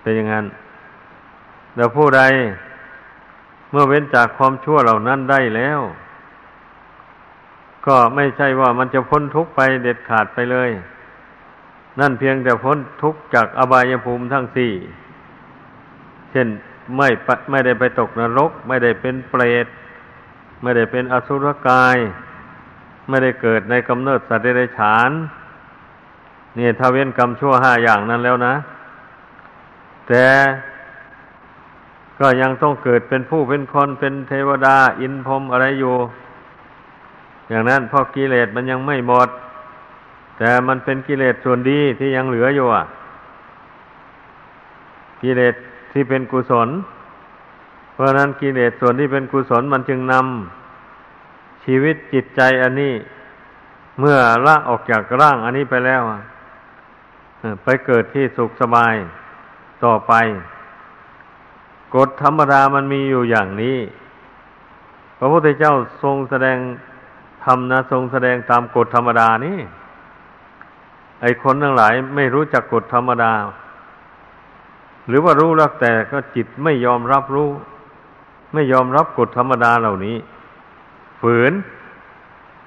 [0.00, 0.46] เป็นอย่างนั้น
[1.74, 2.22] แต่ผู้ใด
[3.70, 5.80] เมื่อเว้นจากความชั่วเหล่านั้นได้แล้ว
[7.86, 10.72] ก็ไม่ใช่ว่ามันจะพ้นทุกข์ไปเด็ดขาดไปเลย
[12.00, 14.72] นั่นเพียงแต่พ้นทุกข์จากอบายภูมิทั้งสี่
[16.30, 16.48] เช่น
[16.96, 17.08] ไม่
[17.50, 19.66] ไม่ได้ไปตกนรก ไม่ได้เป็นเปรต
[20.62, 21.96] ไม่ได้เป็นอสุรกาย
[23.08, 25.10] ไม่ได้เกิดในกำเนิดสัตว์เดรัจฉาน
[26.58, 28.54] นี่ถ้าเว้นกรรมชั่วห้าอย่างนั้นแล้วนะ
[30.08, 30.26] แต่
[32.20, 35.96] ก็ยังต้องเกิดเป็นผู้เป็นคนเป็นเทวดา อินพรมอะไรอยู่
[37.48, 39.28] อย่างนั้นเพราะกิเลสมันยังไม่หมด
[40.38, 42.84] แต่มันเป็นกิเลสส่วนดีที่ยังเหลืออยู่อะ
[45.22, 45.54] กิเลส
[45.92, 46.68] ที่เป็นกุศล
[47.92, 52.94] เพราะนั้นกิเลสส่วนที่เป็นกุศลมันจึงนำชีวิตจิตใจอันนี้
[54.00, 56.02] เมื่อละออกจากร่างอันนี้ไปแล้ว
[57.62, 58.94] ไปเกิดที่สุขสบาย
[59.84, 60.12] ต่อไป
[61.94, 63.78] กฎธรรมดามันมีอยู่อย่างนี้
[65.18, 66.58] พระพุทธเจ้าทรงแสดง
[67.44, 69.58] ธรรมนะทรงแสดงตามกฎธรรมดานี่
[71.20, 73.32] ไอคนทั้งหลายไม่รู้จักกฎธรรมดา
[75.08, 77.50] หรือว่ารู้แล้วแต่ก็จิตไม่ยอมรับรู้
[78.54, 80.16] ไม่ยอมรับกฎธรรมดาเหล่านี้
[81.20, 81.52] ฝืน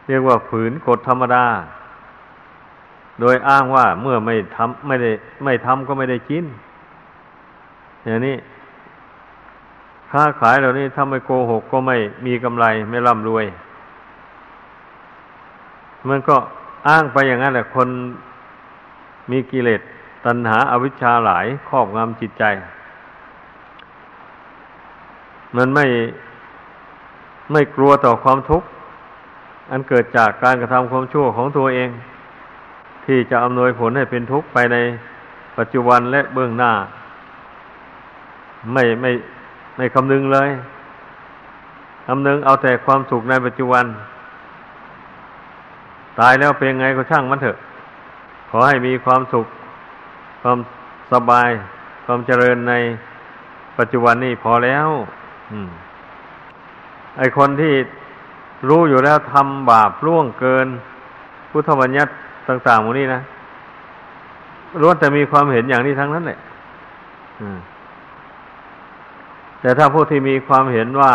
[0.07, 1.43] เรียกว่าฝืนกฎธรรมดา
[3.19, 5.11] โดยอ้างว่าเมื่อไม่ทำไม่ได้
[5.43, 6.45] ไม่ทำก็ไม่ได้กิน
[8.05, 8.35] อย่างนี้
[10.11, 13.45] ค้าขายเหล่านี้ถ้าไม่โกหกก็ไม่มีกำไรไม่ร่ำรวย
[16.09, 16.35] มันก็
[16.87, 17.87] อ้างไปอย่างนั้นแหละคน
[19.31, 19.81] มีกิเลส
[20.25, 22.43] ตัณหาอาวิชชาหลายครอบงำจิตใจ
[25.55, 25.85] มันไม่
[27.51, 28.67] ไม่กลัวต่อความทุกข์
[29.71, 31.89] อันเกิดจากการกระทำความชั่วของตัวเอง
[33.05, 34.77] ที่จะอำนวยผลให้เป็นทุกข์ไปใน
[35.57, 36.71] ปัจจุบันและเบื้องหน้า
[38.73, 39.11] ไม่ไม่
[39.75, 40.49] ไม่คำนึงเลย
[42.07, 43.85] คำนึงเอาแต่ความสุขในปัจจุบัน
[46.19, 47.57] ตายแล้วเป็นไงก็ช่างมันเถอะ
[48.49, 49.47] ขอให้มีความสุข
[50.41, 50.57] ความ
[51.11, 51.49] สบาย
[52.05, 52.73] ความเจริญใน
[53.77, 54.87] ปัจจุบันนี้พอแล้ว
[55.51, 55.53] อ
[57.17, 57.73] ไอคนที่
[58.69, 60.67] รู้อยู่แล้วทำบาปล่วงเกิน
[61.51, 62.11] พุทธบัญญัติ
[62.47, 63.21] ต่างๆหมดนี้นะ
[64.81, 66.39] ล้วนแต่มีความเห็นอย่างนี้ทั้งนั้นแหละ
[69.61, 71.13] แต่ถ้าผู้ที่มีความเห็นว่า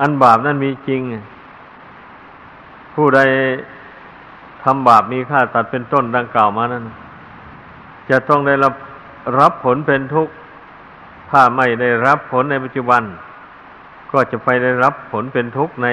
[0.00, 1.02] อันบาปนั้นมีจริง
[2.94, 3.20] ผู้ใด
[4.64, 6.84] ทำบาปมีค่าตัดเป็นต้นดังกล่าวมานั้น
[8.10, 8.74] จะต้องได้รับ
[9.40, 10.32] รับผลเป็นทุกข์
[11.30, 13.02] ถ้าไม่ได้รับผลในปัจจุบัน
[14.12, 15.88] ก็จะไปได้รับผลเป็นทุกข์ใน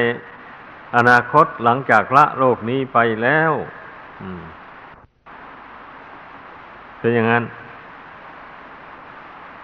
[0.95, 3.51] อนาคตหลังจากละโลกนี้ไปแล้ว
[6.99, 7.43] เป็นอย่างนั้น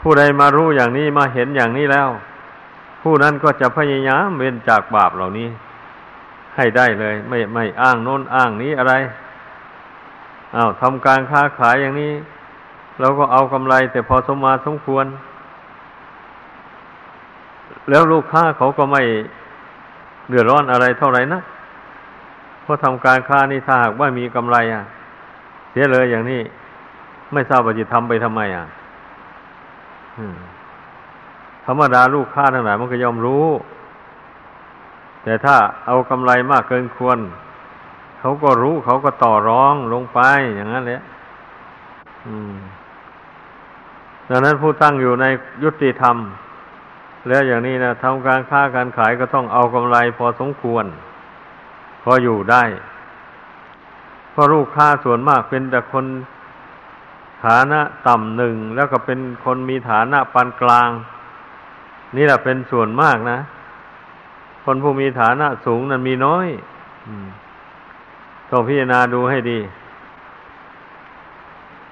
[0.02, 2.10] ผู้ใดมารู้อย่างนี้มาเห็นอย่างนี้แล้ว
[3.04, 5.50] ผู้นั้นก็จะพยายามเว้นจากบาปเหล่านี้
[6.56, 8.94] ให้ได้เลย ไม่ไม่อ้างโน้นอ้างนี้อะไร
[10.56, 12.12] อา้าวทำการค้าขายอย่างนี้
[13.00, 15.06] เราก็เอากำไร แต่พอสมมาสมควร
[17.89, 19.02] แล้วลูกค้าเขาก็ไม่
[20.28, 21.41] เดือดร้อนอะไรเท่าไหร่นะ
[22.62, 24.84] เพราะทำการค้านี่ถ้าหากว่ามีกำไรอะ
[25.72, 26.41] เสียเลยอย่างนี้
[27.34, 28.65] ไม่ทราบว่าจะทำไปทำไมอะ
[31.65, 33.46] ธรรมดาลูกค้าทั้งหลายมันก็ยอมรู้
[35.25, 37.19] แต่ถ้าเอากำไรมากเกินควร
[38.19, 40.19] เขาก็รู้เขาก็ต่อร้องลงไป
[40.55, 41.01] อย่างนั้นแหละ
[44.29, 45.25] ดังนั้นผู้ตั้งอยู่ใน
[45.63, 46.17] ยุติธรรม
[47.27, 50.85] แล้วอย่างนี้นะทำการค้าการขายก็ต้องเอากำไรพอสมควร
[52.03, 52.63] พออยู่ได้
[54.31, 56.05] เพราะลูกค้าส่วนมากเป็นแต่คน
[57.45, 60.89] ฐานะต่ำหนึ่งแล้วก็เป็นคนมีฐานะปานกลาง
[62.15, 63.39] นี่แหละเป็นส่วนมากนะ
[64.65, 66.47] คนผู้มีฐานะสูงนั้นมีน้อย
[68.49, 69.60] ต้องพิจารณาดูให้ดี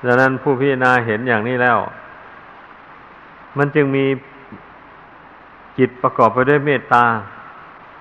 [0.06, 1.78] ดังนั้นผู้พิจารณาเห็นอย่างนี้แล้ว
[3.58, 4.06] มันจึงมี
[5.78, 7.06] จิตประกอบไปด้วยเมตตา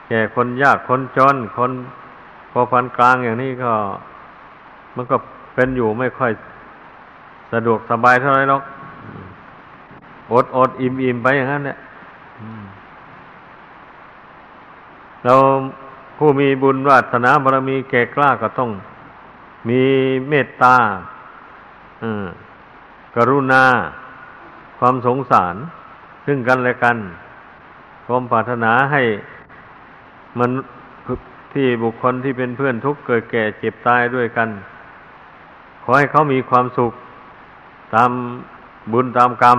[0.08, 1.70] แก่คนยากคนจน คน
[2.52, 3.72] พอพันกลางอย่างนี้ก็
[4.96, 5.16] มันก็
[5.54, 6.32] เป็นอยู่ไม่ค่อย
[7.52, 8.62] สะดวกสบายเท่าไรหรอก
[10.32, 11.76] อดอดอิ่มอิ่มไปอย่างนั้นเนี่ย
[15.24, 15.34] เรา
[16.18, 18.70] ผู้มีบุญวาสนาบารมีแก่กล้าก็ต้อง
[19.68, 19.82] มี
[20.28, 20.76] เมตตา
[23.16, 23.64] กรุณา
[24.78, 25.54] ความสงสาร
[26.26, 26.96] ซึ่งกันและกัน
[28.06, 29.02] ความปรารถนาให้
[30.38, 30.50] มัน
[31.52, 34.48] ที่บุคคลที่เป็นเพื่อนทุกข์เกิดแก่เจ็บตายด้วยกัน
[35.82, 36.92] ขอให้เขามีความสุข
[37.94, 38.10] ตาม
[38.92, 39.58] บุญตามกรรม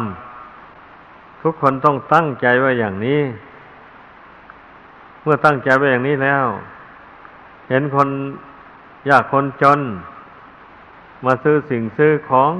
[1.41, 3.19] ทุกคนต้องตั้งใจไว้อย่างนี้
[5.23, 6.45] เมื่อตั้งใจไว้อย่างนี้แล้ว
[7.69, 8.09] เห็นคน
[9.09, 9.79] ยากคนจน
[11.25, 12.51] มาซื้อสิ่งซื้อของ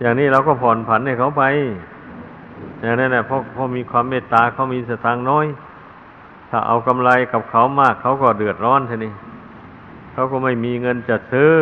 [0.00, 1.44] อย่างนี้เราก็ผ่อนผันให้เขาไป
[2.80, 5.46] อย่างนั้นแหละเพราะเขามีความเมตตาเขามีสตางน้อย
[6.50, 9.12] ถ้าเอากำไรกับเขามาก เขาก็เดือดร้อนทีนี้
[10.12, 11.52] เขาก็ไม่มีเงินจะซื้อ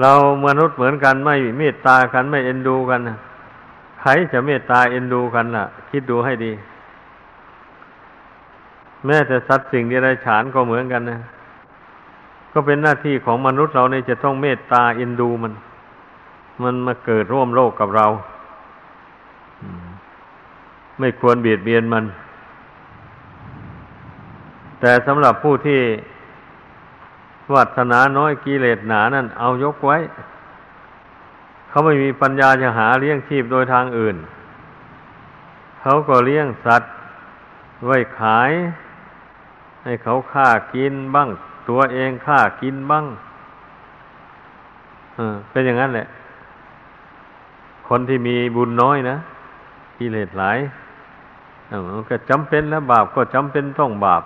[0.00, 0.12] เรา
[0.46, 3.00] มนุษย์เหมือนกันไม่เมตตากันไม่เอ็นดูกัน
[4.02, 6.52] ใครจะเมตตาเอ็นดูกันล่ะ คิดดูให้ดี
[9.06, 11.20] แม้แต่สัตว์สิ่งใดฉานก็เหมือนกันนะ
[12.52, 15.52] ก็เป็นหน้าที่ของมนุษย์เราเนี่ยจะต้องเมตตาเอ็นดูมัน
[16.62, 18.06] มันมาเกิดร่วมโลกกับเรา
[20.98, 22.04] ไม่ควรเบียดเบียนมัน
[24.80, 25.80] แต่สำหรับผู้ที่
[27.54, 29.96] วัฒนาน้อยกิเลสหนานั่นเอายกไว้
[31.72, 34.16] เขาไม่มีปัญญาจะหาเลี้ยงชีพโดยทางอื่น
[35.80, 36.92] เขาก็เลี้ยงสัตว์
[37.86, 38.50] ไว้ขาย
[39.84, 41.28] ให้เขาฆ่ากินบ้าง
[41.68, 43.04] ตัวเองฆ่ากินบ้าง
[45.14, 46.06] เออเป็นอย่างนั้นแหละ
[47.88, 49.16] คนที่มีบุญน้อยนะ
[49.98, 50.58] กิเลสหลาย
[51.86, 54.22] มันก็จำเป็นแล้วบาปก็จำเป็นต้องบาป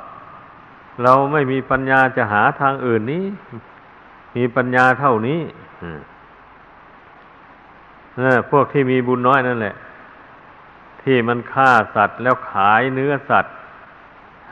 [1.02, 3.24] เราไม่มีปัญญาจะหาทางอื่นนี้
[4.36, 5.40] มีปัญญาเท่านี้
[8.50, 9.74] พวกที่มีบุญน้อยนั่นแหละ
[11.02, 13.54] ที่มันฆ่าสัตว์แล้วขายเนื้อสัตว์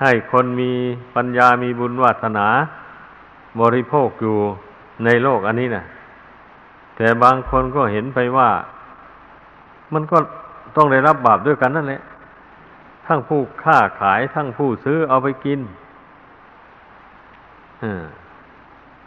[0.00, 0.72] ให้คนมี
[1.14, 2.46] ปัญญามีบุญวาสนา
[3.60, 4.36] บริโภคอยู่
[5.04, 5.84] ในโลกอันนี้นะ
[6.96, 8.50] แต่บางคนก็เห็นไปว่า
[9.94, 10.18] มันก็
[10.76, 12.02] ต้องได้รับบาปด้วยกันนั่นแหละ
[13.06, 15.60] ทั้งผู้ค้าขายทั้งผู้ซื้อเอาไปกิน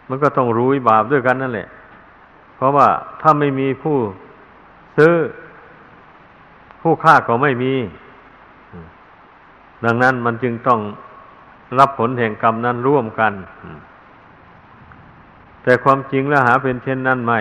[0.09, 1.67] มันก็ต้องรู้บาปด้วยกันนั่นแหละ
[2.55, 2.87] เพราะว่า
[3.21, 3.97] ถ้าไม่มีผู้
[4.97, 5.13] ซื้อ
[6.81, 7.73] ผู้ค้าก็ไม่มี
[9.85, 10.79] ดังนั้นมันจึงต้อง
[11.79, 13.33] รับผลแห่งกรรมนั้นร่วมกัน
[15.63, 17.39] แต่ความจริงแล้วหาเป็นเช่นนั้นไม่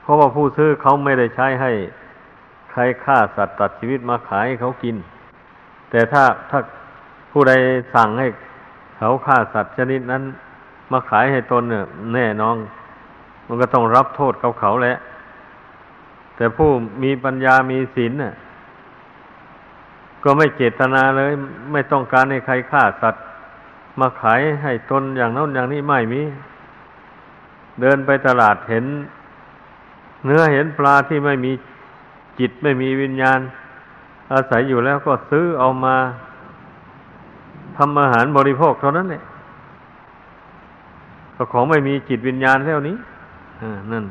[0.00, 1.72] เพราะว่าผู้ซื้อเขาไม่ได้ใช้ให้
[2.70, 4.96] ใครฆ่าสัตว์ตัดชีวิตมาขายให้เขากิน
[5.90, 6.58] แต่ถ้าถ้า
[7.32, 7.52] ผู้ใด
[7.94, 8.28] สั่งให้
[8.98, 10.22] เขาฆ่าสัตว์ชนิดนั้น
[10.92, 12.56] มาขายให้ตนเนี่ยแน่นอน
[13.46, 14.96] มันก็ต้องรับโทษกับเขาแหละ
[16.36, 16.70] แต่ผู้
[17.02, 18.34] มีปัญญามีศีลน่ะ
[20.24, 21.32] ก็ไม่เจตนาเลย
[21.72, 23.24] ไม่ต้องการให้ใครฆ่าสัตว์
[24.00, 26.22] มาขายให้ตนอย่างนั้นอย่างนี้ไม่มี
[27.80, 28.84] เดินไปตลาดเห็น
[30.24, 31.52] เนื้อเห็นปลาที่ไม่มี
[32.38, 33.38] จิตไม่มีวิญญาณ
[34.32, 35.96] อาศัยอยู่แล้วก็ซื้อเอามา
[37.76, 39.22] ทำอาหารบริโภคเท่านั้นแหละ
[41.36, 42.96] ก็ของไม่มีจิตวิญญาณแล้วนี้
[43.92, 44.04] นั่น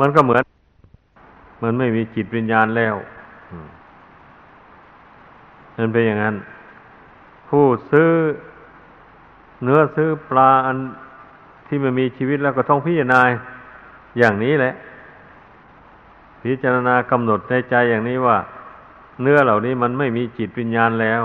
[0.00, 0.44] มันก็เหมือน
[1.62, 2.94] มันไม่มีจิตวิญญาณแล้ว
[5.76, 6.36] นั่นเป็นอย่างนั้น
[7.48, 8.10] ผู้ซื้อ
[9.62, 10.76] เนื้อซื้อปลาอัน
[11.66, 13.20] ที่มันมีชีวิตแล้วก็ต้องพิจารณา
[14.18, 14.74] อย่างนี้แหละ
[16.42, 18.38] พิจารณากำหนดในใจอย่างนี้ว่า
[19.22, 21.24] เนื้อเหล่านี้มันไม่มีจิตวิญญาณแล้ว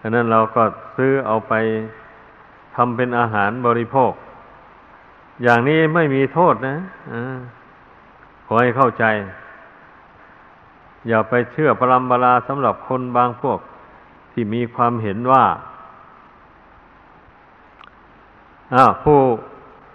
[0.00, 0.62] ดังนั้นเราก็
[0.96, 1.52] ซื้อเอาไป
[2.76, 4.12] ทำเป็นอาหารบริโภค
[5.42, 6.76] อย่างนี้ไม่มีโทษนะ
[7.12, 7.14] อ
[8.46, 9.04] ขอให้เข้าใจ
[11.08, 13.58] อย่าไปเชื่อพลัมบาลาสำหรับคนบางพวก
[14.32, 15.44] ที่มีความเห็นว่า
[19.02, 19.18] ผู้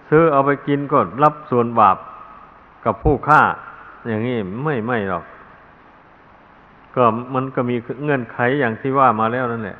[0.09, 1.97] ซื้อเอาไปกินก็รับส่วนบาป
[2.85, 3.41] กับผู้ฆ่า
[4.07, 5.23] อย่างนี้ไม่ไม่หรอก
[6.95, 7.03] ก็
[7.33, 9.77] มันก็มีเงื่อนไขอย่างที่ว่ามาแล้วนั่นแหละ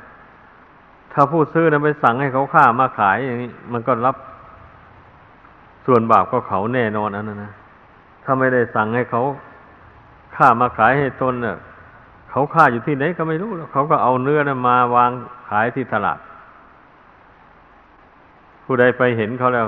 [1.12, 4.16] ถ้าผู้ซื้อนั้นไปสั่งให้เขาฆ่ามาขายอย่างนี้ มันก็รับ
[5.86, 7.52] ส่วนบาปก็เขาแน่นอนอันนั้นนะ
[8.24, 9.22] ถ้าไม่ได้สั่งให้เขา
[10.36, 11.56] ฆ่ามาขายให้ตนเนี่ย
[12.30, 15.10] เขาฆ่าอยู่ที่ไหนก็ไม่รู้แล้วเขาก็เอาเนื้อนะมาวาง
[15.48, 16.18] ขายที่ตลาด
[18.64, 19.66] ผู้ใดไปเห็นเขาแล้ว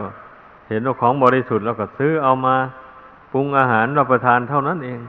[0.69, 2.57] เห็นว่าของบริสุทธิ์แล้วก็ซื้อเอามา
[3.33, 5.01] ปรุงอาหารรับประทานเท่านั้นเอง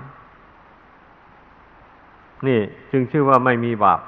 [2.47, 2.59] นี่
[2.91, 3.99] จึงชื่อว่าไม่มีบาป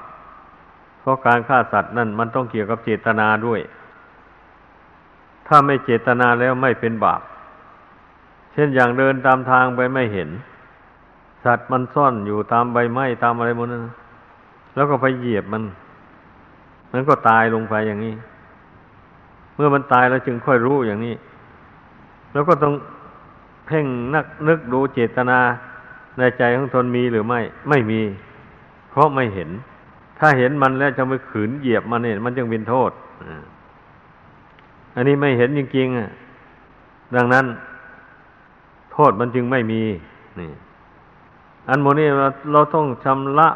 [1.00, 3.60] เพราะการฆ่าสัตว์นั่นมันต้องเกี่ยวกับเจตนาด้วย
[5.54, 7.20] ถ้าไม่เจตนาแล้วไม่เป็นบาป
[8.52, 10.28] เช่นอย่างเดินตามทางไปไม่เห็น
[11.44, 13.84] สัตว์มันซ่อนอยู่ตามใบไม้ตามอะไรหมดนั้น
[14.74, 15.62] แล้วก็ไปเหยียบมัน
[16.92, 18.14] มันก็ตายลงไปอย่างนี้
[19.54, 21.14] เมื่อมันตายแล้วจึงค่อยรู้อย่างนี้
[22.32, 22.74] แล้วก็ต้อง
[23.66, 25.38] เพ่งนักนึกดูเจตนา
[26.18, 28.00] ในใจของตนมีหรือไม่ ไม่มี
[28.90, 29.50] เพราะไม่เห็น
[30.18, 33.51] ถ้าเห็นมันแล้วจะไปขืนเหยียบมันเนี่ยมันจึงเป็นโทษอั
[34.94, 37.46] อันนี้ไม่เห็นจริงๆดังนั้น
[38.92, 39.82] โทษมันจึงไม่มี
[40.40, 40.50] นี่
[41.68, 43.48] อันโมนี้เราเราต้องชำระ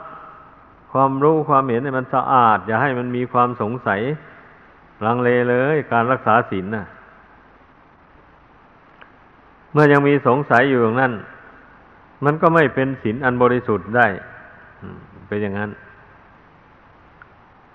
[0.93, 4.01] ความรู้ความเห็นให้มันสะอาด อย่าให้มันมีความสงสัย
[5.05, 6.87] ลังเลเลย การรักษาศีลน่ะ
[9.73, 11.13] เมื่อยังมีสงสัยอยู่อย่างนั้น
[12.25, 14.07] มันก็ไม่เป็นศีลอันบริสุทธิ์ได้
[15.29, 15.71] เป็นอย่างนั้น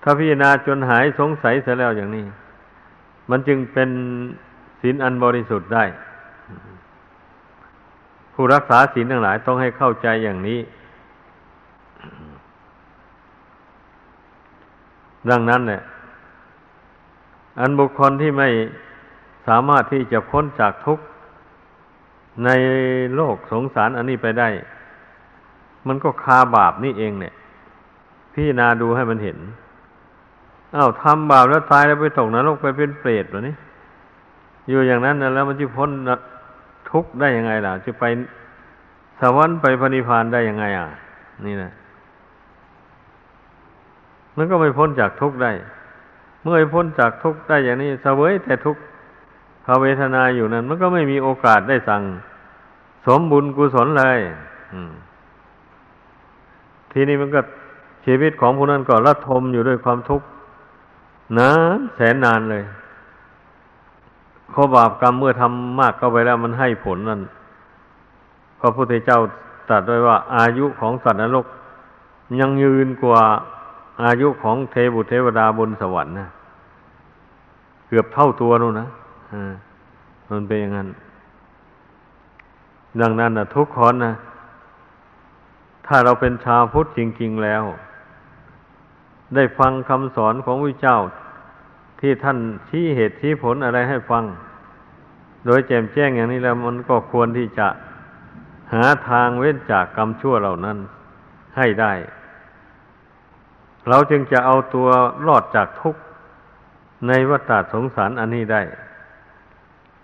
[0.02, 2.24] ถ้าพิจารณาจนหายสงสัยเสียแล้วอย่างนี้
[3.30, 3.90] มันจึงเป็น
[4.80, 5.84] ศีลอันบริสุทธิ์ได้
[8.34, 10.58] ผู้รักษาศีลทั้งหลายต้องให้เข้าใจอย่างนี้
[15.30, 15.82] ดังนั้นเนี่ย
[17.60, 18.48] อันบุคคลที่ไม่
[19.48, 21.04] สามารถที่จะพ้นจากทุกข์
[22.44, 22.50] ใน
[23.16, 24.48] โลกสงสารอันนี้ไปได้
[25.86, 27.34] มันก็คาบาปนี่เองเนี่ย
[28.34, 29.38] พี่นาดูให้มันเห็น
[30.74, 33.54] อา้าวทำบาปแล้วตายแล้วไปตกนรกไปเป็นเปรตวะนี่
[34.68, 35.90] อยู่อย่างนั้นนะแล้วมันจะพ้น
[36.90, 38.04] ทุกข์ได้ยังไงล่ะ จะไป
[39.20, 40.88] สวรรค์ไปพระนิพพานได้ยังไง อะ
[41.46, 41.70] นี่นะ
[44.36, 45.52] มันก็ไม่พ้นจากทุกข์ได้
[46.40, 48.82] เมื่อพ้นจากทุกข์ได้อย่างนี้เสวยแต่ทุกข์
[49.64, 52.02] ภาเวทนาอยู่นั้น มันก็ไม่มีโอกาสได้สั่ง
[53.06, 54.18] สมบุญกุศลเลย
[56.92, 57.40] ทีนี้มันก็
[58.06, 60.26] ชีวิตของผู้นั้นก็ระทมอยู่ด้วยความทุกข์
[61.38, 62.64] นานแสนนานเลย
[64.52, 67.20] ข้อบาปกรรมเมื่อทำมากเข้าไปแล้วมันให้ผลนั่น
[68.60, 69.18] พระพุทธเจ้า
[69.68, 71.46] ตรัสไว้ว่า อายุของสัตว์นรก
[72.40, 73.20] ยังยืนกว่า
[74.04, 76.28] อายุของเทบุตรเทวดาบนสวรรค์นะ
[77.88, 78.88] เกือบเท่าตัวนู่นนะ
[79.32, 79.52] อ่า
[80.30, 80.88] มันเป็นอย่างนั้น
[83.00, 84.12] ดังนั้นนะทุกคนนะ
[85.86, 87.62] ถ้าเราเป็นชาวพุทธจริง ๆแล้ว
[89.34, 90.98] ได้ฟังคำสอนของพระเจ้า
[92.00, 94.24] ที่ท่านชี้เหตุชี้ผลอะไรให้ฟัง
[95.46, 97.68] โดยแจมแจ้งอย่างนี้แล้วมันก็ควรที่จะ
[98.72, 100.78] หาทางเว้นจากกรรมชั่วเหล่านั้น
[101.56, 101.92] ให้ได้
[103.88, 104.88] เราจึงจะเอาตัว
[105.26, 106.00] รอดจากทุกข์
[107.08, 108.62] ในวัฏสงสารอันนี้ได้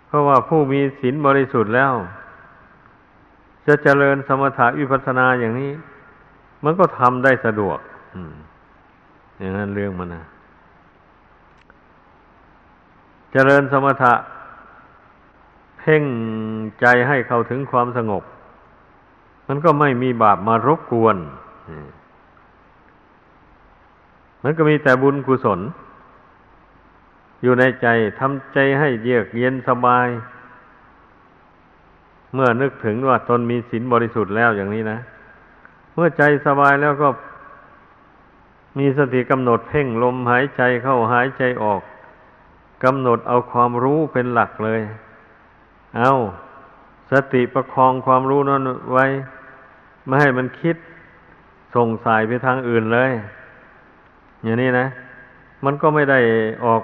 [0.07, 1.93] เพราะว่าผู้มีศีลบริสุทธิ์แล้ว
[3.67, 5.73] จะเจริญสมถะวิปัสสนาอย่างนี้
[6.65, 7.79] มันก็ทำได้สะดวก
[9.39, 10.23] อย่างนั้นเรื่องมันนะ
[13.33, 14.15] เจริญสมถะ
[15.79, 16.05] เพ่ง
[16.81, 18.23] ใจให้เข้าถึงความสงบ
[19.49, 21.17] มันก็ไม่มีบาปมารบกวน
[24.43, 25.61] มันก็มีแต่บุญกุศล
[27.43, 27.87] อยู่ในใจ
[28.19, 30.09] ทำใจให้เยือกเย็นสบาย
[32.35, 34.99] เมื่อนึกถึงว่าตนมีศีลบริสุทธิ์แล้วอย่างนี้นะ
[35.95, 37.09] เมื่อใจสบายแล้วก็
[38.79, 41.83] มีสติกำหนดเพ่งลมหายใจเข้าหายใจออก
[42.85, 44.81] กำหนดเอาความรู้เป็นหลักเลย
[45.99, 46.13] เอา
[47.13, 48.63] สติประคองความรู้นั้น
[48.93, 49.07] ไว้
[50.07, 50.77] ไม่ให้มันคิด
[51.75, 53.11] ส่งสายไปทางอื่นเลย
[54.43, 54.87] อย่างนี้นะ
[55.65, 56.21] มันก็ไม่ได้
[56.65, 56.83] ออก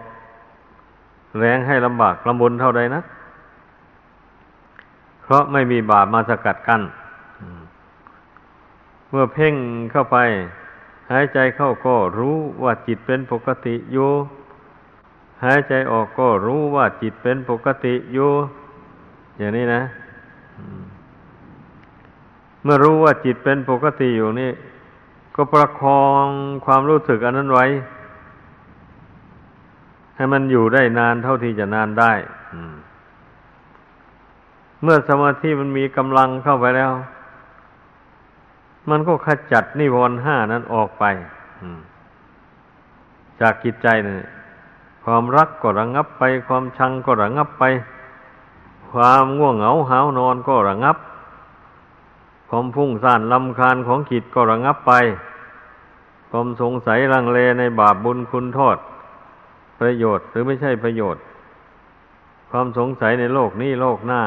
[1.38, 3.00] แรงให้ลำบากลำบนเท่าใดนะ
[5.22, 6.82] เพราะไม่มีบาปมาสกัดกัน้น
[9.10, 9.54] เมื่อเพ่ง
[9.92, 10.16] เข้าไป
[11.10, 14.10] หายใจเข้าก็รู้ว่าจิตเป็นปกติอยู่
[15.44, 18.30] หายใจออกก็รู้ว่าจิตเป็นปกติอยู่
[19.38, 19.82] อย่างนี้นะ
[22.62, 24.50] เมื่อรู้ว่าจิตเป็นปกติอยู่นี่
[25.34, 26.26] ก็ประคอง
[26.66, 27.66] ความรู้สึกอันนั้นไว้
[30.16, 32.12] ให้มันอยู่ได้นานเท่าที่จะนานได้
[34.82, 36.92] เมื่อสมาธิมันมีกำลังเข้าไปแล้ว
[38.90, 41.04] มันก็ขจัดนิวรณ์ห้านั้นออกไป
[43.40, 44.18] จากกิจใจนี่
[45.04, 47.64] ความรักก็ระงงับไป ความชังก็ระงงับไป
[48.92, 50.96] ความง่วงเหงาหาวนอนก็ระงงับ
[52.48, 54.92] ความพุ่งซ่านลำคาญของจิตก็ระงงับไป
[56.30, 58.76] ความสงสัยลังเลในบาปบุญคุณโทษ
[59.80, 61.22] ประโยชน์หรือไม่ใช่ประโยชน์
[62.50, 64.22] ความสงสัยในโลกนี้โลกหน้า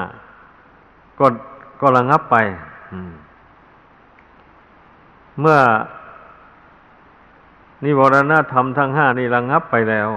[1.19, 1.27] ก็
[1.81, 2.35] ก็ระงับไป
[5.41, 5.59] เมื่อ
[7.83, 10.09] นิวรณธรรมทั้งห้านี่ระงับไปแล้ว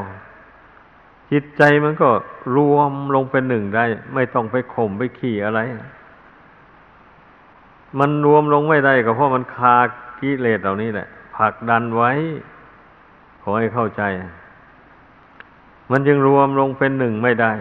[1.30, 2.08] จิตใจมันก็
[2.56, 5.60] รวมลงเป็นหนึ่งได้ ไม่ต้องไปข่มไปขี่อะไร
[7.98, 9.76] มันรวมลงไม่ได้ก็เพราะมันคา
[10.20, 12.12] กิเลสเหล่านี้แหละผลักดันไว้
[13.42, 14.02] ขอให้เข้าใจ
[15.90, 17.52] มันจึงรวมลงเป็นหนึ่งไม่ได้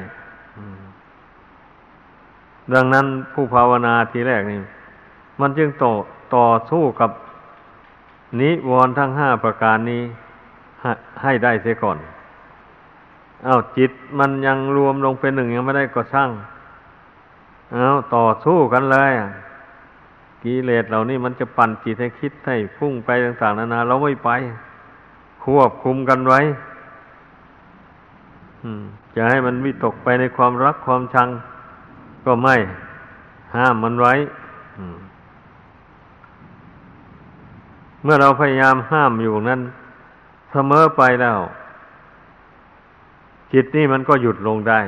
[2.74, 4.60] ดังนั้นผู้ภาวนาทีแรกนี่
[5.42, 5.94] มันจึงต่อ
[6.36, 7.12] ต่อสู้กับ
[8.40, 10.04] นิวรณ์ทั้งห้าประการนี้
[11.24, 11.98] ให้ได้เสียก่อน
[13.46, 16.30] เอาจิตมันยังรวมลงเป็นหนึ่งยังไม่ได้ก็ช่าง
[17.74, 19.12] เอาต่อสู้กันเลย
[20.44, 24.30] กิเลสเหล่านี้มันจะปั่นจิตให้คิดให้พุ่งไปต่างๆนานาเราไม่ไป
[25.44, 26.40] ควบคุมกันไว้
[29.16, 31.30] จะให้มันวิตกไปในความรักความชัง
[32.26, 32.56] ก็ไม่
[33.56, 34.14] ห้ามมันไว้
[38.04, 39.62] เมื่อเราพยายามห้ามอยู่นั้น
[40.52, 41.40] เสมอไปแล้ว
[43.54, 44.80] จิตนี่มันก็หยุดลงได้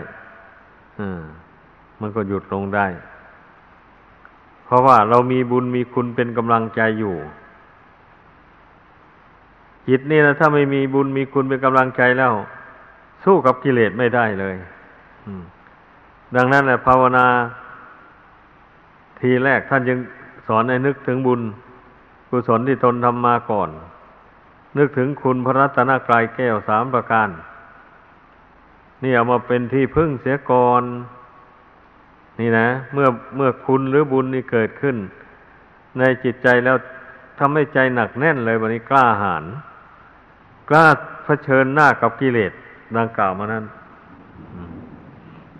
[2.01, 2.87] มันก็หยุดลงได้
[4.65, 7.15] เพราะว่าเรามีบุญมีคุณเป็นกำลังใจอยู่
[9.87, 12.33] จิตนี่นะถ้าไม่มีบุญมีคุณเป็นกำลังใจแล้ว
[13.23, 14.55] สู้กับกิเลสไม่ได้เลย
[16.35, 17.27] ดังนั้นแหละภาวนา
[19.19, 19.97] ทีแรกท่านยัง
[20.47, 21.41] สอนให้นึกถึงบุญ
[22.31, 23.69] กุศลที่ตนทำมาก่อน
[24.77, 27.29] นึกถึงคุณพระรัตนกรายแก้วสามประการ
[29.03, 30.83] นี่เอามาเป็นที่พึ่งเสียก่อน
[32.39, 34.95] นี่นะ เมื่อเมื่อคุณหรือบุญนี่เกิดขึ้น
[35.99, 36.77] ในจิตใจแล้ว
[37.39, 39.43] ทำให้ใจหนักแน่นเลยวันนี้กล้าหาญ
[40.69, 40.85] กล้า
[41.25, 42.51] เผชิญหน้ากับกิเลส
[42.97, 43.65] ดังกล่าวมานั้น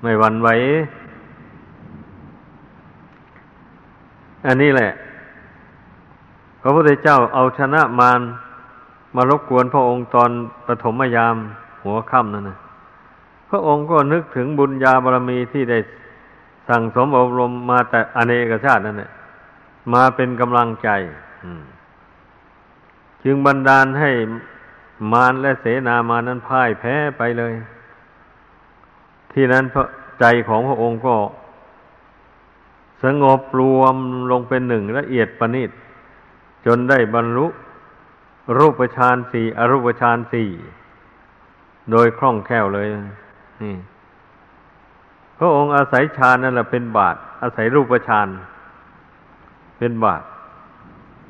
[0.01, 0.49] ไม่หวั่นไหว
[4.47, 4.91] อันนี้แหละ
[6.61, 8.19] พระพุทธเจ้าเอาชนะมาร
[9.15, 10.31] มารบกวนพระองค์ตอน
[10.65, 11.35] ปฐมยาม
[11.83, 12.57] หัวค่ำนั่นนะ
[13.49, 15.79] พระองค์ก็นึกถึงบุญญาบารมีที่ได้
[16.69, 19.11] สั่งสมอบรมมาแต่อเนกชาตินั่นแหละ
[19.93, 20.89] มาเป็นกำลังใจ
[23.23, 24.11] จึงบันดาลให้
[25.11, 27.53] มารและเสนามานั้นพ่ายแพ้ไปเลย
[29.31, 29.83] ที่นั้นพระ
[30.19, 31.15] ใจของพระองค์ก็
[33.03, 33.95] สงบรวม
[34.31, 35.71] ลงเป็นหนึ่งละเอียดประณีต
[36.65, 37.47] จนได้บรรลุ
[38.57, 40.49] รูปฌานสี่อรูปฌานสี่
[41.91, 42.87] โดยคล่องแคล่วเลย
[43.63, 43.75] นี่
[45.37, 48.27] พระองค์อาศัยฌานนั่นแหละเป็นบาท อาศัยรูปฌาน
[49.77, 50.21] เป็นบาท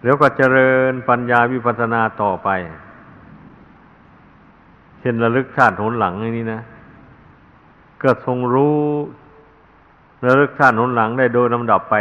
[0.04, 2.50] แล้วก็เจริญปัญญาวิปัสสนาต่อไป
[5.00, 6.62] เช่นระลึกชาติหนหลังอย่างนี้นะ
[8.04, 8.78] ก็ทรงรู้
[10.26, 11.96] ระลึกชาติหนหลังได้โดยลำดับไป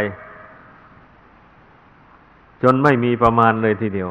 [2.63, 4.09] จนไม่มีประมาณเลยทีเดียว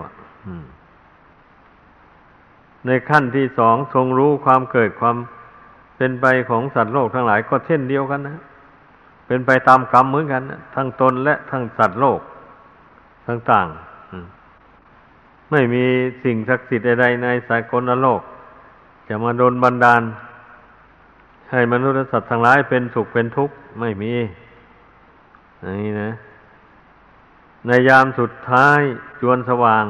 [2.86, 5.16] ในขั้นที่สองทรงรู้ความเกิดความ
[5.96, 8.38] เป็นไปของสัตว์โลกทั้งหลายก็เช่นเดียวกันนะ
[9.26, 12.20] เป็นไปตามกรรมเหมือนกันนะทั้งตนและทั้งสัตว์โลก
[13.28, 15.84] ต่างๆไม่มี
[16.22, 18.20] สิ่งศักดิ์สิทธิ์ใดในสากลโลก
[19.09, 20.03] จะมาโดนบันดาล
[21.51, 24.12] ให้มนุษย์สัตว์ทั้งหลายเป็นสุขเป็นทุกข์ไม่มี
[25.82, 26.11] นี่นะ
[27.66, 28.80] ในยามสุดท้าย
[29.20, 29.86] จวนสว่าง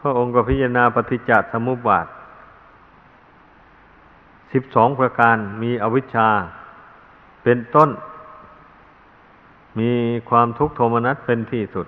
[0.00, 2.06] พระองค์ก็พิจารณาปฏิจจสมุปบาท
[4.52, 6.28] สิบสองประการมีอวิชชา
[7.42, 7.90] เป็นต้น
[9.78, 9.90] มี
[10.30, 11.86] ความทุกข์โทมนัสเป็นที่สุด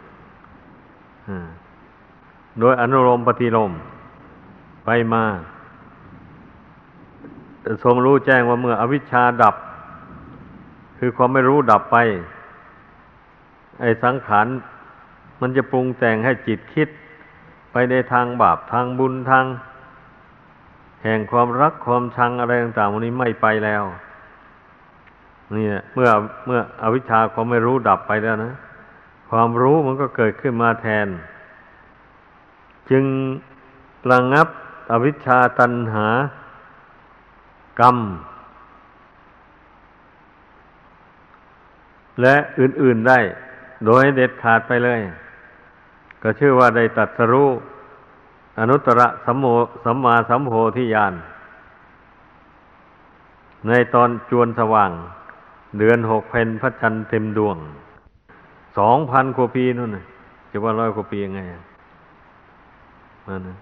[2.60, 3.72] โดยอนุโลมปฏิโลม
[4.84, 5.24] ไปมา
[7.84, 9.54] ทรงรู้แจ้งว่าเมื่ออวิชชาดับ
[10.98, 11.96] คือความไม่รู้ดับไป
[13.80, 14.46] ไอ้สังขาร
[15.40, 16.88] มันจะปรุงแต่งให้จิตคิด
[17.72, 19.44] ไปในทางบาปทางบุญทาง
[21.02, 23.84] แห่งความรักความชังอะไรต่างๆวันนี้ไม่ไปแล้ว
[25.56, 26.10] นี่เมื่อ
[26.46, 28.54] เมื่ออวิชชาความไม่รู้ดับไปแล้วนะ
[29.30, 31.08] ความรู้มันก็เกิดขึ้นมาแทน
[32.90, 33.04] จึง
[34.10, 34.48] ระงงับ
[34.92, 36.06] อวิชชาตันหา
[37.80, 37.96] กรรม
[42.22, 43.18] และอื่น ๆได้
[43.86, 45.00] โดยเด็ดขาดไปเลย
[46.22, 47.48] ก็ชื่อว่าได้ตัดสรู้
[48.58, 49.44] อนุตตรสัมโม
[49.84, 51.14] สัมมาสัมโพธิญาณ
[53.66, 54.90] ในตอนจวนสว่าง
[55.78, 57.56] เดือนหกเพนพระจันทร์เต็มดวง
[58.78, 59.96] สองพันกว่าปีนู่น
[60.50, 61.40] จะว่าร้อยกว่าปียังไง
[63.26, 63.56] มานะ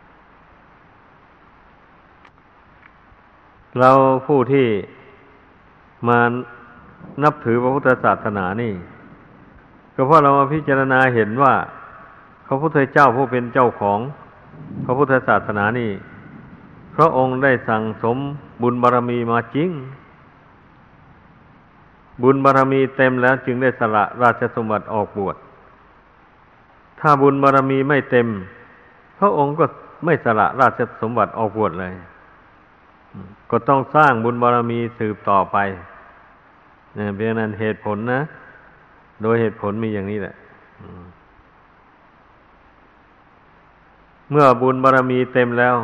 [3.78, 3.90] เรา
[4.26, 4.66] ผู้ที่
[6.08, 6.18] มา
[7.22, 8.72] นับถือพระพุทธศาสนานี่
[9.96, 11.54] ก็เพราะเรามาพิจารณาเห็นว่า
[12.46, 13.98] พระพุทธเจ้าผู้เป็นเจ้าของ
[14.84, 15.90] พระพุทธศาสนานี่
[16.94, 18.16] พระองค์ได้สั่งสม
[18.62, 19.70] บุญบารรมีมาจริง
[22.22, 25.36] บุญบารรมีเต็มแล้วจึงได้สละราชสมบัติออกบวช
[27.00, 28.26] ถ้าบุญบารรมีไม่เต็ม
[29.18, 29.64] พระองค์ก็
[30.04, 31.92] ไม่สละราชสมบัติออกบวชเลย
[33.50, 35.56] ก็ต้องสร้างบุญบารรมีสืบต่อไป
[36.94, 38.20] เนี่ยเพียงนั้นเหตุผลนะ
[39.22, 40.34] โดยเหตุผลมีอย่างนี้แหละ
[44.30, 45.76] เมื่อบุญบารรมีเต็มแล้ว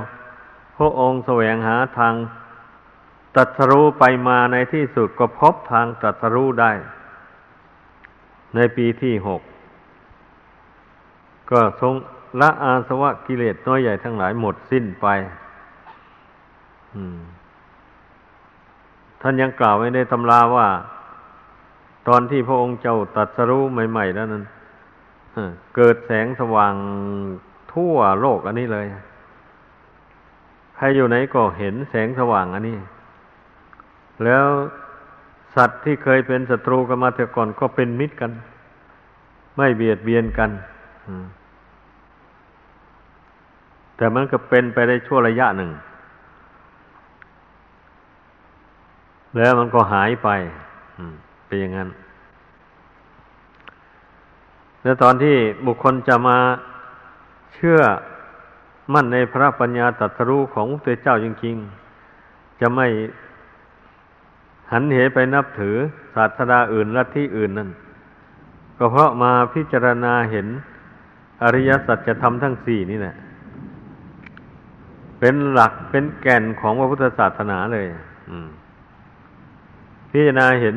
[0.77, 2.15] พระองค์แสวงหาทาง
[3.37, 6.73] ตัสรู้ไปมาในที่สุดก็พบทางตัสรู้ได้
[8.55, 9.43] ในปีที่หก
[11.51, 11.95] ก็ทรง
[12.41, 15.07] ละอาสวะกิเลสน้อยใหญ่ทั้งหลายหมดสิ้นไป
[19.21, 20.69] ท่านยังกล่าวไว้ในตำราว่า
[22.09, 24.45] ตอนที่พระองค์เจ้าตัดสรู้ใหม่ๆแล้วนั้น
[25.77, 26.75] เกิดแสงสว่าง
[27.73, 28.87] ทั่วโลกอันนี้เลย
[30.77, 32.79] ใครอยู่ไหนก็เห็นแสงสว่างอันนี้
[34.25, 34.47] แล้ว
[35.57, 38.33] สัตว์ที่เคยเป็นศัตรูกันมาแต่ก่อนก็เป็นมิตรกัน
[39.57, 40.51] ไม่เบียดเบียนกัน
[43.97, 45.71] แต่มันก็เป็นไปได้ชั่วระยะหนึ่ง
[49.37, 50.29] แล้วมันก็หายไป
[51.53, 51.91] เป็นอย่างนั้น
[54.83, 55.37] แล้วตอนที่
[55.67, 56.39] บุคคลจะมา
[57.55, 57.79] เชื่อ
[58.93, 62.87] มั่นในพระปัญญาตรัสรู้ของพระเจ้าจริงๆ จะไม่
[64.73, 65.77] หันเหไปนับถือ
[66.15, 67.71] ศาสดาอื่นลัทธิอื่นนั่น
[68.79, 70.47] ก็เพราะมาพิจารณาเห็น
[71.43, 73.15] อริยสัจธรรมทั้งสี่นี่แหละ
[75.19, 77.87] เป็นหลักเป็นแก่นของพระพุทธศาสนาเลย
[80.11, 80.77] พิจารณาเห็น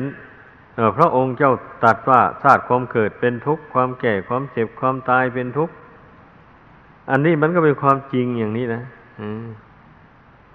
[0.96, 1.52] พระองค์เจ้า
[1.82, 5.74] ตรัสว่าชาติความเกิดเป็นทุกข์ความแก่ความเจ็บความตายเป็นทุกข์
[7.10, 8.82] อันนี้มันก็เป็นความจริงอย่างนี้นะ
[9.20, 9.22] อ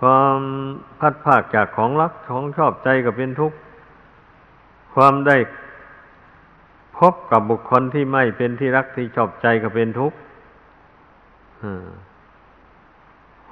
[0.02, 0.38] ความ
[1.00, 3.58] พัดภาคจากของรักของชอบใจก็เป็นทุกข์
[4.96, 5.38] ความได้
[6.98, 10.18] พบกับบุคคลที่ไม่เป็นที่รักที่ชอบใจก็เป็นทุกข์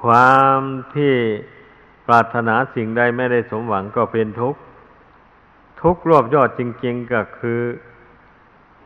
[0.01, 0.59] ความ
[0.95, 1.13] ที่
[2.07, 4.59] ปรารถนาสิ่งใดไม่ได้สมหวังก็เป็นทุกข์
[5.81, 7.59] ทุกรวบยอดจริง ๆ ก็คือ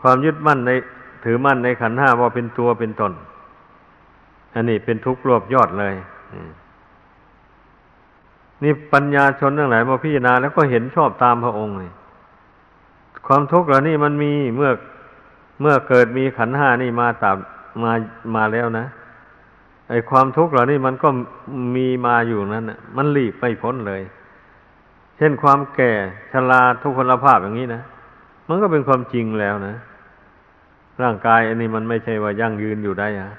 [0.02, 0.72] ความยึดมั่นใน
[1.24, 3.14] ถือมั่นในขันห้าว่าเป็นตัวเป็นตน
[4.54, 5.96] อันนี้เป็นทุกรวบยอดเลย
[8.64, 11.92] นี่ปัญญาชนทั้งหลายมาพิจารณาแล้วก็เห็นชอบตามพระองค์เลย
[13.28, 14.72] ความทุกข์เหล่านี้มันมีเมื่อ
[15.62, 17.38] เมื่อเกิดมีขันห้านี่มาตาม
[17.84, 17.92] มา
[18.36, 18.86] มาแล้วนะ
[19.90, 21.10] ไอความทุกข์เหล่านี้มันก็
[21.76, 22.66] มีมาอยู่นั้น
[22.98, 24.02] มันหลีกไม่พ้นเลย
[25.18, 25.92] เช่นความแก่
[26.32, 27.82] ชราทุกพลภาพอย่างนี้นะ
[28.48, 29.76] มันก็เป็นความจริงแล้วนะ
[31.04, 33.30] ร่างกายอันนี้มันไม่ใช่ว่ายั่งยืนอยู่ได้อะ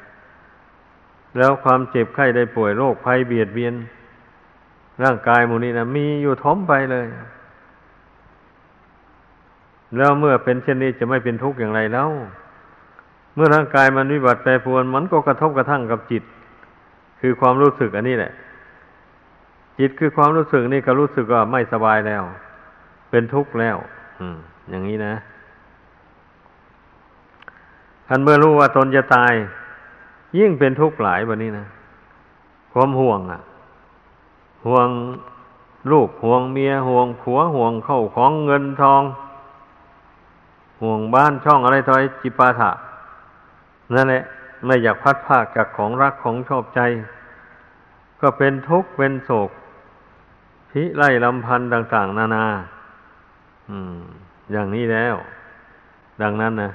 [1.37, 3.75] แล้วความเจ็บไข้ได้ป่วยโรคภัยเบียดเบียน
[5.05, 7.07] ร่างกายมูนี้นะมีอยู่ท้มไปเลย
[9.97, 12.11] แล้วเมื่อเป็นเช่นนี้จะไม่เป็นทุกข์อย่างไรแล้ว
[13.35, 16.23] เมื่อร่างกายมันวิบัติแปรปรวน มันก็กระทบกระทั่งกับจิต
[17.21, 18.33] คือความรู้สึกอันนี้แหละ
[19.79, 22.23] จิตคือความรู้สึกนี่ก็รู้สึกว่าไม่สบายแล้ว
[23.11, 23.77] เป็นทุกข์แล้ว
[24.21, 24.39] อืม
[24.71, 25.15] อย่างนี้นะ
[28.09, 29.33] ท่านเมื่อรู้ว่าตนจะตาย
[30.39, 31.67] ยิ่งเป็นทุกข์หลายแบบนี้นะ
[32.73, 33.41] ความห่วงอะ
[34.67, 34.89] ห่วง
[35.93, 39.03] ลูกห่วงเมียห่วงผัวห่วงเข้าของเงินทอง
[40.83, 42.71] ห่วงบ้านช่องอะไรต่ออะไรจิปาถะ
[43.95, 44.23] นั่นแหละ
[44.65, 46.81] ไม่อยากพัดภาคจากของรักของชอบใจ
[48.21, 49.51] ก็เป็นทุกข์เป็นโศก
[50.77, 52.47] พิไล่ลำพันธ์ต่าง ๆ นานา
[53.71, 53.97] อืม
[54.53, 55.15] อย่างนี้แล้ว
[56.23, 56.71] ดังนั้นนะ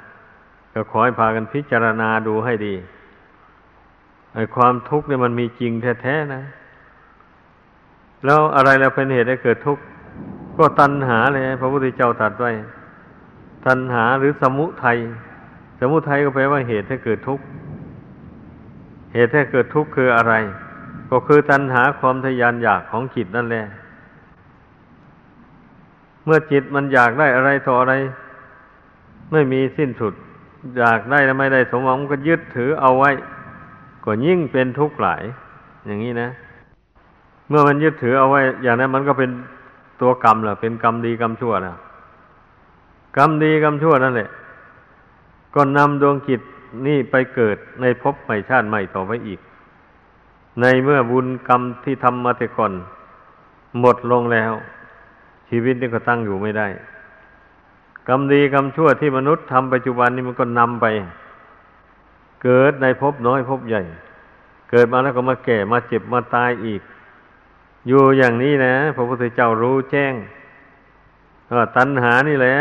[0.73, 2.75] ก็ขอให้พากันพิจารณาดูให้ดี
[4.35, 5.71] ไอ้ความทุกข์เนี่ยมันมีจริง
[6.01, 6.43] แท้ๆนะ
[8.25, 9.83] แล้วอะไรแล้วเป็นเหตุให้เกิดทุกข์
[10.57, 12.51] ก็ตัณหาเลย พระพุทธเจ้าตรัสไว้
[13.67, 14.97] ตัณหาหรือสมุทัย
[15.79, 17.43] สมุทัยก็แปลว่าเหตุให้เกิดทุกข์
[19.13, 20.33] เหตุให้เกิดทุกข์คืออะไร
[21.11, 23.65] ก็คือตัณหาความทยานอยากของจิตนั่นแหละ
[26.25, 27.93] เมื่อจิตมันอยากได้อะไรต่ออะไร
[29.31, 30.13] ไม่มีสิ้นสุด
[30.77, 33.11] อยากได้แล้วไม่ได้สมหวังก็ยึดถือเอาไว้
[34.05, 35.23] ก็ยิ่งเป็นทุกข์หลาย
[35.85, 36.29] อย่างนี้นะ
[37.49, 39.31] เมื่อมันยึดถือเอาไว้ อย่างนั้นมันก็เป็น
[40.01, 41.75] ตัวกรรมแหละเป็นกรรมดีกรรมชั่วนะ
[43.17, 44.29] กรรมดีกรรมชั่วนั่นแหละ
[45.55, 46.41] ก็นำดวงจิต
[46.87, 49.39] นี่ไปเกิดในภพใหม่ชาติใหม่ต่อไปอีก
[50.61, 52.73] ในเมื่อบุญกรรมที่ทำมาแต่ก่อน
[53.79, 54.51] หมดลงแล้ว
[55.49, 56.67] ชีวิตนี่ก็ตั้งอยู่ไม่ได้
[58.07, 60.85] กรรมดีกรรมชั่วที่มนุษย์ทำปัจจุบันนี้มันก็นำไป
[62.43, 63.81] เกิดในภพน้อยภพใหญ่
[64.69, 66.81] เกิดมาแล้วก็มาแก่มาเจ็บมาตายอีก
[67.87, 70.13] อยู่อย่างนี้นะ พระพุทธเจ้ารู้แจ้ง
[71.75, 72.57] ตัณหานี่แหละ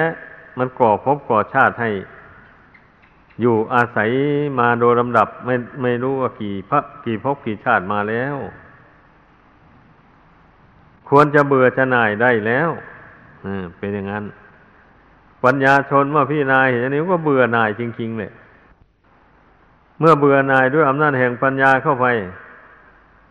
[0.58, 1.90] มันก่อภพก่อชาติให้
[3.40, 4.10] อยู่อาศัย
[4.58, 8.36] มาโดยลำดับไม่ไม่รู้ว่ากี่พระกี่ภพกี่ชาติมาแล้ว
[11.08, 12.70] ควรจะเบื่อจะหน่ายได้แล้ว
[13.78, 14.24] เป็นอย่างนั้น
[15.44, 18.32] ปัญญาชนเมื่อพี่นายเห็นอย่างนี้ก็เบื่อหน่ายจริงๆเลย
[20.00, 22.06] เมื่อเบื่อหน่ายด้วยอำนาจแห่งปัญญาเข้าไป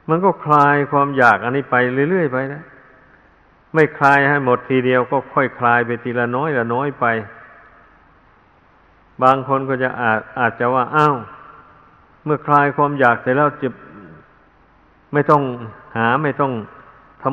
[0.10, 1.76] มันก็คลายความอยากอันนี้ไป
[2.10, 2.64] เรื่อยๆไปนะ
[3.74, 7.06] ไม่คลายให้หมดทีเดียวก็ค่อยคลายไปทีละน้อยละน้อยไป
[9.24, 11.16] บางคนก็จะอาจอาจจะว่าอ้าว
[12.26, 13.70] เมื่อคลายความอยากเสร็จแล้วจะ
[15.14, 15.42] ไม่ต้อง
[15.98, 16.52] หาไม่ต้อง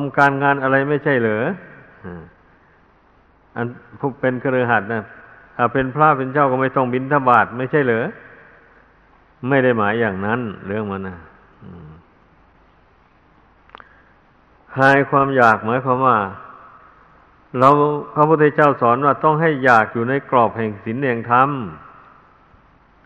[0.05, 1.43] ำการงานอะไรไม่ใช่เหรอ
[3.55, 3.65] อัน
[3.99, 5.03] ผู้เป็นเครือขัดนะ
[5.57, 8.05] ถ้าเป็นพระเป็นเจ้าก็ไม่ต้องบินทบาทไม่ใช่เหรอ
[9.49, 11.17] ไม่ได้หมายอย่างนั้น เรื่องมันนะ
[14.75, 16.17] คลายความอยากหมายความว่า
[17.59, 17.69] เรา
[18.15, 21.49] พระพุทธเจ้าสอนว่าต้องให้อยากอยู่ในกรอบแห่งศีลแห่งธรรม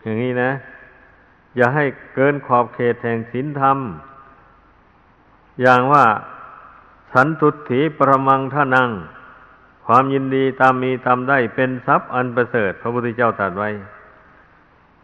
[0.02, 0.50] อย่างนี้นะ
[1.56, 1.84] อย่าให้
[2.14, 3.78] เกินขอบเขตแห่งศีลธรรม
[5.62, 6.04] อย่างว่า
[7.14, 8.90] สันตุถีประมังท่านัง
[9.86, 13.70] ความยินดีตามมีตามได้เป็นทรัพย์อันประเสริฐ พระพุทธเจ้าตรัสไว้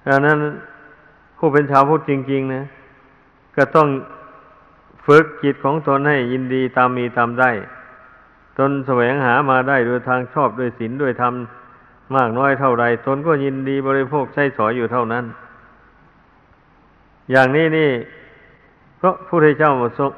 [0.07, 0.39] ดังนั้น
[1.39, 2.65] ผู้เป็นชาวพุทธจริง ๆ นะ
[3.57, 3.89] ก็ต้อง
[5.07, 7.51] ฝึกจิตของตนให้ยินดีตามมีตามได้
[8.59, 11.35] ตนแสวงหามาได้โดยทางชอบด้วยศีลด้วยธรรม
[12.17, 15.25] มากน้อยเท่าไรตนก็ยินดีบริโภคใช้สอยอยู่เท่านั้น
[17.31, 17.91] อย่างนี้นี่
[18.99, 19.73] เพราะพระพุทธเจ้า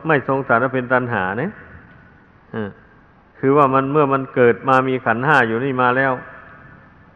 [0.07, 1.51] ไม่ทรงตรัสเป็นตัณหาเนี่ย
[3.39, 6.13] คือว่ามันเมื่อมันเกิดมามีขันห้าอยู่นี่มาแล้ว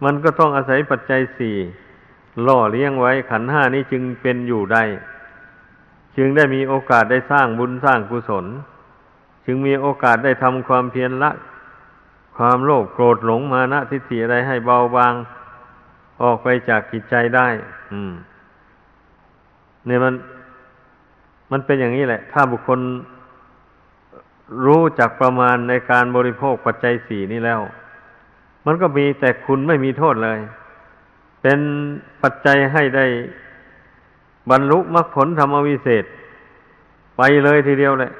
[0.04, 1.56] มันก็ต้องอาศัยปัจจัยสี่
[2.46, 4.82] ล่อเลี้ยงไว้ขันห้านี้จึงเป็นอยู่ได้
[6.16, 8.46] จึงได้มีโอกาสได้สร้างบุญสร้างกุศล
[9.46, 11.30] จึงมีโอกาสได้ทำความเพียรละ
[12.36, 15.14] ความโลภโกรธหลงมานะทิฏฐิอะไรให้เบาบาง
[16.22, 17.48] ออกไปจากกิจใจได้
[17.92, 18.12] อืม
[19.86, 20.14] เนี่ยมัน
[21.50, 22.80] มันเป็นอย่างนี้แหละ ถ้าบุคคล
[24.66, 27.60] รู้จักประมาณในการบริโภคปัจจัยสี่นี้แล้ว
[28.66, 30.38] มันก็มีแต่คุณไม่มีโทษเลย
[31.42, 31.58] เป็น
[32.22, 33.06] ปัจจัยให้ได้
[34.50, 36.04] บรรลุมรรคผลธรรมวิเศษ
[37.16, 38.12] ไปเลยทีเดียวเลย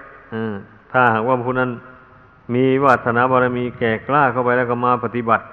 [0.93, 1.71] ถ้าหากว่าผู้นั้น
[2.55, 5.45] มีวาสนาบารมีแก่กล้าเข้าไปแล้วก็มาปฏิบัติ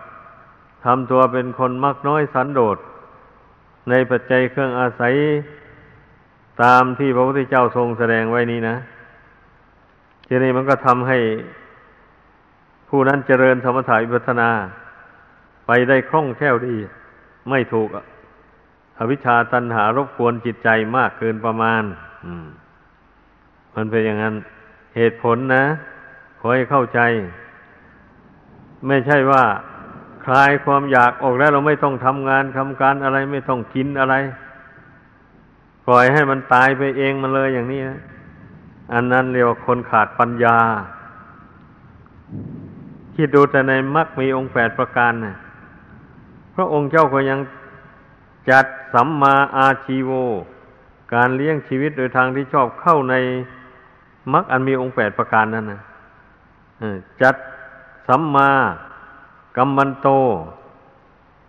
[0.86, 2.78] ทำตัวเป็นคนมักน้อยสันโดษ
[3.90, 5.14] ในปัจจัยเครื่องอาศัย
[6.64, 8.76] ตามที่พระพุทธเจ้าทรงแสดงไว้นี้นะ
[10.32, 11.18] ทีนี้มันก็ทำให้
[12.90, 14.50] ผู้นั้นเจริญสมถะวิปัสนา
[15.68, 16.78] ไปได้คล่องแคล่วดี
[17.50, 17.90] ไม่ถูก
[18.98, 21.84] อวิชชาตันหารบกวนจิตใจมากเกินประมาณ
[23.76, 24.36] มันเป็นอย่างนั้น
[24.96, 25.64] เหตุผลนะ
[26.40, 27.00] ขอให้เข้าใจ
[28.88, 29.44] ไม่ใช่ว่า
[30.26, 34.16] คลายความอยากออกแล้วเราไม่ต้องทำงานทำการอะไรไม่ต้องกินอะไร
[35.88, 38.00] ปล่อยให้มันตายไปเองมันเลยอย่างนี้นะ
[38.94, 40.58] อันนั้นเรียกว่าคนขาดปัญญา
[43.16, 45.36] คิดดูแต่ในมรรคมีองค์แปดประการนะ
[46.56, 47.40] พระองค์เจ้าก็ยัง
[48.50, 50.12] จัดสัมมาอาชีโว
[51.14, 53.16] การเลี้ยงชีวิตโดยทางที่ชอบเข้าใน
[54.34, 55.82] มรรคอันมีองค์แปดประการนั้นนะ
[57.22, 57.36] จัด
[58.08, 58.52] สัมมา
[59.58, 60.08] กัมมันโต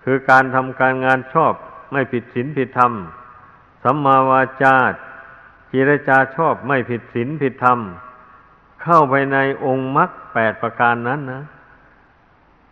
[0.05, 1.53] คือการทำการงานชอบ
[1.93, 2.93] ไม่ผิดศีลผิดธรรม
[3.83, 4.77] สัมมาวาจา
[5.71, 7.79] จิรจาชอบไม่ผิดศีลผิดธรรม
[8.83, 11.43] เข้าไปในองค์มรรคแปดประการนั้นนะ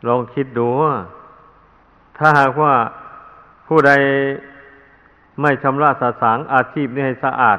[0.07, 0.95] ลองคิดดูว่า
[2.19, 2.75] ถ้าหากว่า
[3.67, 3.93] ผู้ใด
[5.43, 7.59] ไม่ชำระสาสางอาชีพนี้ให้สะอาด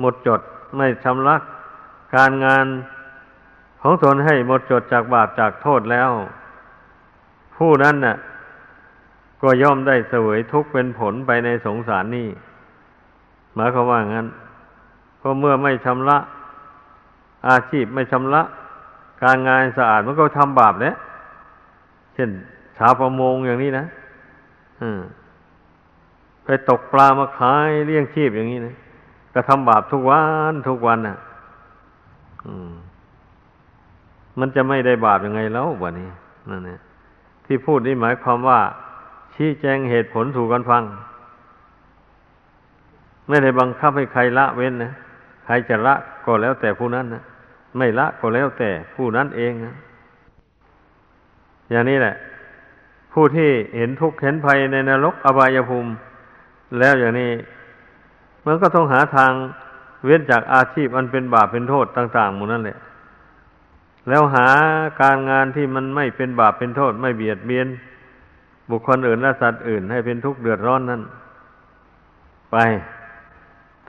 [0.00, 0.40] หมดจด
[0.76, 1.36] ไม่ชำระ
[2.14, 2.66] การงาน
[3.82, 6.10] ของตนให้หมดจดจากบาปจากโทษแล้ว
[7.56, 8.16] ผู้นั้นน่ะ
[9.42, 12.28] ก็ย่อมได้เสวยทุกข์เป็นผลไปในสงสารนี่
[13.54, 14.26] หมายความว่างั้น
[15.24, 16.18] เพราะเมื่อไม่ชำระ
[17.48, 18.42] อาชีพไม่ชำระ
[19.22, 20.94] การงานสะอาดมันก็ทำบาปแล้ว
[22.14, 22.30] เช่น
[22.78, 23.84] ชาวประมงอย่างนี้นะ
[26.44, 28.74] ไปตกปลามาขายเลี้ยงชีพอย่างนี้นะ
[29.34, 30.22] ก็ทำบาปทุกวั
[30.52, 31.16] นทุกวันน่ะ
[34.38, 36.08] มันจะไม่ได้บาปยังไงแล้ววะนี้
[36.48, 36.80] นั่นเนี่ย
[37.44, 38.60] ที่พูดนี่หมายความว่า
[39.34, 40.82] ชี้แจงเหตุผลถูกกันฟัง
[43.28, 44.92] ไม่ได้บังคับให้ใครละเว้นนะ
[45.44, 47.22] ใครจะละก็แล้วแต่ผู้นั้นนะ
[47.76, 49.74] ไม่ละก็แล้วแต่ผู้นั้นเองนะ
[51.70, 52.14] อย่างนี้แหละ
[53.12, 55.90] ผู้ที่เห็นทุกข์เห็นภัยในนรกอบายภูมิ
[56.78, 57.30] แล้วอย่างนี้
[58.46, 59.32] มันก็ต้องหาทาง
[60.04, 62.78] เว้นจากอาชีพอันเป็นบาปเป็นโทษต่าง ๆ หมดนั่นแหละ
[64.08, 64.48] แล้วหา
[65.00, 67.66] การงานที่มันไม่เป็นบาปเป็นโทษ ไม่เบียดเบียน
[68.70, 71.02] บุคคลอื่นและสัตว์อื่น ให้เป็นทุกข์เดือดร้อนนั้น
[72.52, 72.56] ไป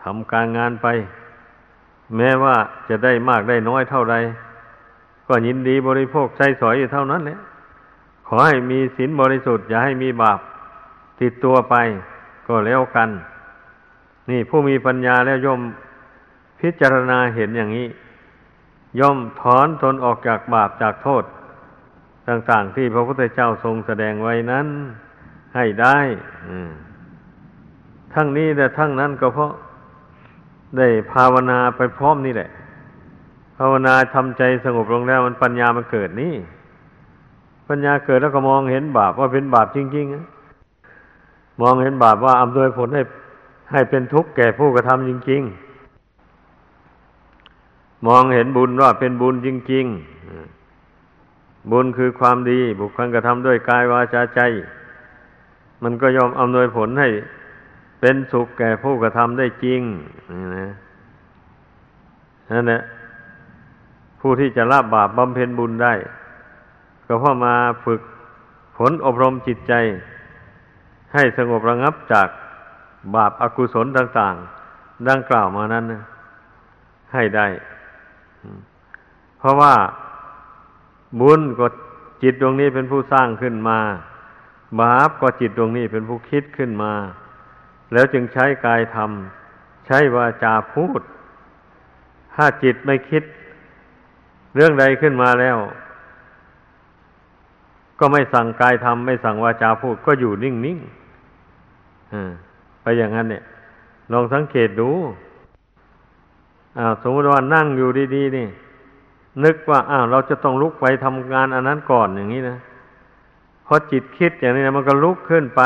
[0.01, 0.87] ทำการงานไป
[2.17, 2.55] แม้ว่า
[2.89, 4.15] จะได้มากได้น้อยเท่าไร
[5.27, 7.39] ก็ยินดีบริโภคใช้สอยอยู่เท่านั้นแหละ
[8.27, 10.39] ขอให้มีศีลบริสุทธิ์อย่าให้มีบาป
[11.21, 11.75] ติดตัวไป
[12.47, 13.09] ก็แล้วกัน
[14.29, 15.61] นี่ผู้มีปัญญาแล้วย่อม
[16.59, 17.87] พิจารณาเห็นอย่างนี้
[18.99, 21.23] ย่อมถอนตนออกจากบาปจากโทษ
[22.27, 24.67] ต่างๆที่พระพุทธเจ้าทรงแสดงไว้นั้น
[25.55, 25.97] ให้ได้
[28.13, 29.51] ทั้งนี้แต่ทั้งนั้นก็เพราะ
[30.77, 32.49] ได้ภาวนาไปพร้อมนี่แหละ
[33.57, 36.33] ภาวนาทำใจสงบลงแล้วมันปัญญามันเกิดนี่
[37.69, 43.01] ปัญญาเกิดแล้วก็มองเห็นบาปว่าเป็นบาปจริงๆมองเห็นบาปว่าอำนวยผลให้
[43.71, 45.41] ให้เป็นทุกข์แก่ผู้กระทำจริง
[47.09, 49.85] ๆ มองเห็นบุญว่าเป็นบุญจริง
[50.83, 54.39] ๆ บุญคือความดีบุคคลกระทำด้วยกายวาจาใจ
[55.83, 57.09] มันก็ยอมอำนวยผลให้
[58.07, 59.81] เป็นสุขแก่ผู้กระทำได้จริง
[60.57, 60.71] นะ
[62.51, 62.81] นั่นแหละ
[64.19, 65.93] ผู้ที่จะละบาปบำเพ็ญบุญได้
[67.07, 68.01] ก็เพราะมาฝึก
[68.77, 69.73] ผลอบรมจิตใจ
[71.13, 72.27] ให้สงบระงับจาก
[73.15, 74.35] บาปอากุศลต่าง
[74.71, 76.03] ๆ ดังกล่าวมานั้นนะ
[77.13, 77.47] ให้ได้
[79.39, 79.73] เพราะว่า
[81.21, 81.67] บุญก็
[82.23, 83.79] จิตดวงนี้เป็นผู้สร้างขึ้นมา
[84.81, 86.93] บาปก็จิตดวงนี้เป็นผู้คิดขึ้นมา
[87.93, 91.01] แล้วจึงใช้กายทำใช้วาจาพูด
[92.35, 93.23] ถ้าจิตไม่คิด
[94.55, 95.57] เรื่องใดขึ้นมาแล้ว
[97.99, 103.43] ก็ไม่สั่งกายทำไม่สั่งวาจาพูด ก็อยู่นิ่งๆไปอย่างนั้นเนี่ย
[104.11, 104.89] ลองสังเกตดู
[106.77, 108.47] อ้าสมมติว่านั่งอยู่ดีๆนี่
[109.43, 112.57] นึกว่าอ้าวเราจะต้องลุกไปทำงานอันนั้นก่อนอย่างนี้นะ
[113.65, 115.61] พอจิตคิดอย่างนี้นะมันก็ลุกขึ้นไป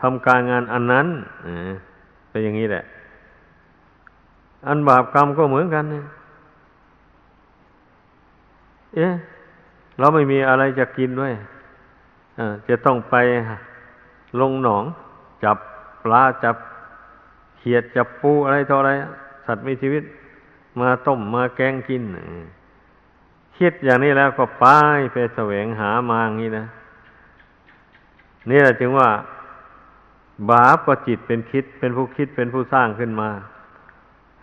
[0.00, 1.06] ทำการงานอันนั้น
[2.30, 2.84] เป็นอย่างนี้แหละ
[4.66, 6.04] อันบาปกรรมก็เหมือนกันเนี่ย
[8.94, 9.12] เอ๊ะ
[9.98, 11.32] เราไม่มีอะไรจะกินด้วย
[12.68, 13.14] จะต้องไป
[14.40, 14.84] ลงหนอง
[15.44, 15.58] จับ
[16.04, 16.56] ปลาจับ
[17.58, 18.92] เขียดจับปูอะไรต่ออะไร
[19.46, 20.02] สัตว์มีชีวิต
[20.80, 22.02] มาต้มมาแกงกิน
[23.58, 24.64] คิดอย่างนี้แล้วก็ไป
[25.12, 26.64] ไปแสวงหามาอย่างนี้นะ
[28.50, 29.08] นี่แหละจึงว่า
[30.50, 33.30] บาปก็จิตเป็นคิด เป็นผู้คิดเป็นผู้สร้างขึ้นมา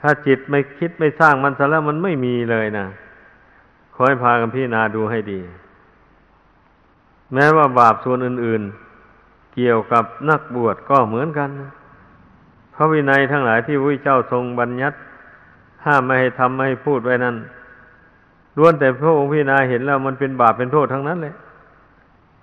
[0.02, 2.86] ถ้าจิตไม่คิดไม่สร้างมันซะแล้วมันไม่มีเลยนะ
[3.94, 5.40] ขอให้พากันพิจารณาดูให้ดี
[7.34, 8.62] แม้ว่าบาปส่วนอื่น
[9.10, 11.72] ๆ เกี่ยวกับนักบวชก็เหมือนกันนะ
[12.76, 14.98] พระวินัยทั้งหลายที่พระเจ้าทรงบัญญัติ
[15.86, 17.36] ห้ามไม่ให้ทำไม่ให้พูดไว้นั้น
[18.58, 21.36] ล้วนแต่พระองค์พิจารณาเห็นแล้วมันเป็นบาปเป็นโทษทั้งนั้นเลย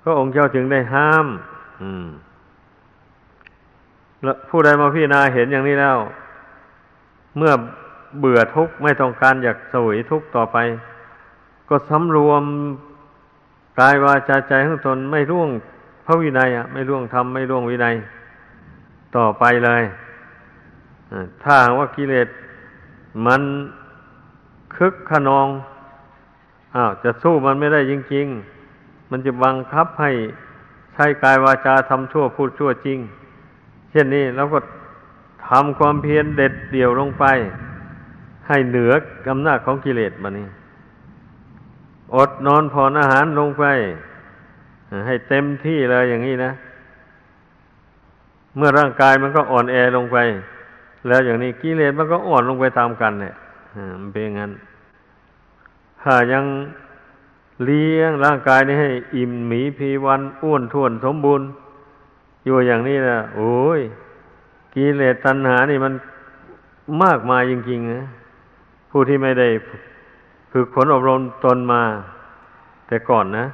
[0.02, 1.26] พระองค์เจ้าจึงได้ห้าม
[1.82, 2.07] อืม
[4.25, 5.99] แล้วผู้ใดมาพิจารณาเห็นอย่างนี้แล้ว
[7.37, 7.53] เมื่อ
[8.18, 10.57] เบื่อทุกข์ไม่ต้องการอยากสวยทุกข์ต่อไป
[11.68, 12.43] ก็สำรวม
[13.81, 15.51] กายวาจาใจของตนไม่ร่วง
[16.07, 17.95] พระวินัยอะไม่ร่วงธรรมไม่ร่วงวินัย
[19.16, 19.83] ต่อไปเลย
[21.43, 22.29] ถ้าว่ากิเลส
[23.27, 23.43] มัน
[24.77, 25.49] คึกขนอง
[26.75, 28.27] อ้าวจะสู้มันไม่ได้จริง
[28.70, 30.11] ๆ มันจะบังคับให้
[30.95, 32.99] ใช้กายวาจาทำชั่วพูดชั่วจริง
[33.95, 34.59] เช่นนี้เราก็
[35.49, 37.24] ทำความเพียรเด็ดเดี่ยวลงไป
[38.49, 38.92] ให้เหนือ
[39.26, 40.47] กำนาจของกิเลสมานี่
[42.14, 43.64] อดนอนผ่อนอาหารลงไป
[45.07, 46.53] ให้เต็มที่เลยอย่างนี้นะ
[48.57, 50.16] เมื่อร่างกายมันก็อ่อนแอลงไป
[51.09, 53.34] แล้วอย่างนี้กิเลสมันก็อ่อนลงไปตามกันเนี่ย
[54.01, 54.53] มันเป็นงั้น
[56.03, 56.45] ถ้ายัง
[57.64, 61.47] เลี้ยงร่างกายนี้ให้ อิ่มหมีพีวันอ้วนท้วนสมบูรณ์
[62.45, 63.80] อยู่อย่างนี้นะโอ้ย
[64.74, 65.92] กิเลสตัณหานี่มัน
[67.03, 68.03] มากมายจริงๆนะ
[68.90, 69.49] ผู้ที่ไม่ได้
[70.53, 71.82] ฝึกฝนอบรมตนมา
[72.86, 73.47] แต่ก่อนนะ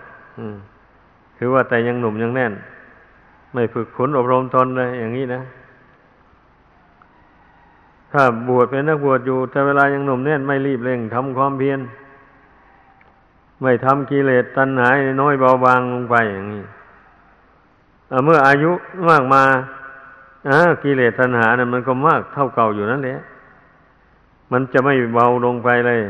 [1.36, 2.52] คือว่าแต่ยังหนุ่มยังแน่น
[3.52, 5.42] ไม่ฝึกฝนอบรมตนเลยอย่างนี้นะ
[8.12, 11.80] ถ้าบวชเป็นนักบวชอยู่ แต่เวลายังหนุ่มแน่นไม่รีบเร่งทำความเพียร
[13.60, 14.88] ไม่ทำกิเลสตัณหา
[15.22, 16.64] น้อยเบาบางลงไปอย่างนี้
[18.24, 18.70] เมื่ออายุ
[19.08, 19.42] มากมา
[20.82, 23.20] กิเลสตัณหานะ่ะมันก็มากเท่าเก่าอยู่นั่นแหละ
[24.52, 26.00] มันจะไม่เบาลงไปเลย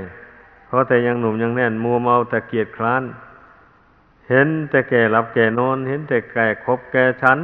[0.66, 3.02] เพราะแต่ยังหนุ่มยังแน่น มัวเมาแต่เกียดคร้าน
[4.28, 7.38] เห็นแต่แก่หลับแก่นอน เห็นแต่แก่คบแก่ชั้น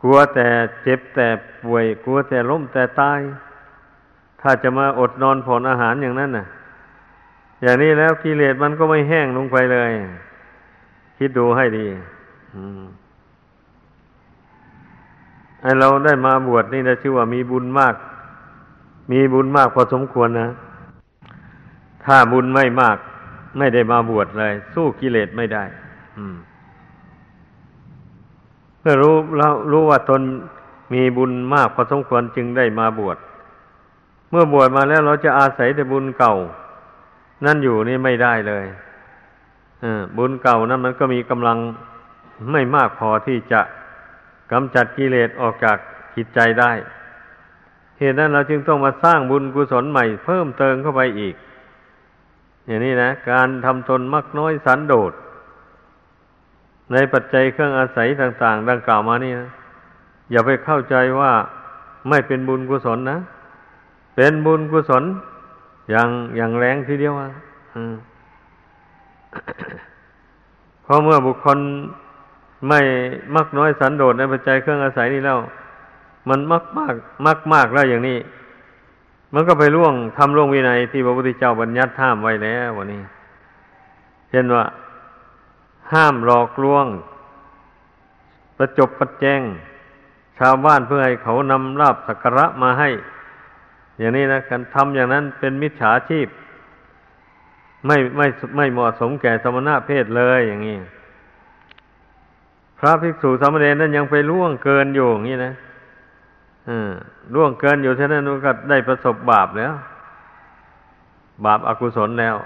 [0.00, 0.48] กลัวแต่
[0.82, 1.28] เจ็บแต่
[1.62, 3.20] ป่วย กลัวแต่ล้มแต่ตาย
[4.40, 6.46] ถ้าจะมาอดนอนผ่อนอาหารอย่างนั้นน่ะ
[7.62, 9.90] อย่างนี้แล้วกิเลสมันก็ไม่แห้งลงไปเลย
[11.18, 11.86] คิดดูให้ดี
[15.60, 17.94] ไอเราได้มาบวชนี่นะชื่อว่ามีบุญมาก
[19.12, 20.48] มีบุญมากพอสมควรนะ
[22.04, 22.96] ถ้าบุญไม่มาก
[23.58, 25.64] ไม่ได้มาบวชเลย สู้กิเลสไม่ได้
[28.80, 30.20] เมื่อรู้เรารู้ว่าตน
[30.94, 33.18] มีบุญมากพอสมควรจึงได้มาบวช
[34.30, 36.34] เมื่อบวชมาแล้วเราจะอาศัยแต่บุญเก่า
[37.44, 38.64] นั่นอยู่นี่ไม่ได้เลย
[40.16, 41.58] บุญเก่านั้นมันก็มีกำลัง
[42.52, 43.60] ไม่มากพอที่จะ
[44.52, 45.78] กำจัดกิเลสออกจาก
[46.16, 46.72] จิตใจได้
[47.98, 51.34] เหตุนั้นเราจึงต้องมาสร้างบุญกุศลใหม่เพิ่มเติมเข้าไปอีก
[52.66, 55.12] อย่างนี้นะ การทำตนมักน้อยสันโดษ
[56.92, 59.50] ในปัจจัยเครื่องอาศัยต่าง ๆ ดังกล่าวมานี่นะ
[60.30, 61.32] อย่าไปเข้าใจว่า
[62.08, 63.18] ไม่เป็นบุญกุศลนะ
[64.16, 65.04] เป็นบุญกุศล
[65.90, 67.28] อย่างอย่างแรงทีเดียวอะ
[70.82, 71.58] เพราะเมื่อบุคคล
[72.68, 72.80] ไม่
[73.34, 75.38] มักน้อยสันโดษในปัจจัยเครื่องอาศัยนี่แล้ว
[76.28, 76.94] มันมักมาก
[77.26, 78.18] มักมากแล้วอย่างนี้
[79.34, 83.02] มันก็ไปล่วงทำล่วงวินัยที่พระพุทธเจ้าบัญญัติห้ามไว้แล้ววันนี้
[84.30, 84.64] เช่นว่า
[85.92, 86.86] ห้ามหลอกลวง
[88.56, 89.42] ประจบประแจง
[90.38, 92.90] ชาวบ้านเพื่อให้เขานำลาบสักการะมาให้
[93.98, 96.28] อย่างนี้นะการทำอย่างนั้นเป็นมิจฉาชีพ
[97.86, 100.76] ไม่ไม่ไม่เหมาะสมแก่สมณะเพศเลยอย่างนี้
[102.84, 105.52] ระภิกษุสามเณรนั้นยังไปล่วงเกินอยู่อย่างนี้นะ
[107.34, 109.74] ล่วงเกินอยู่เท่านั้นก็ได้ประสบบาปแล้ว
[111.44, 112.36] บาปอากุศลแล้ว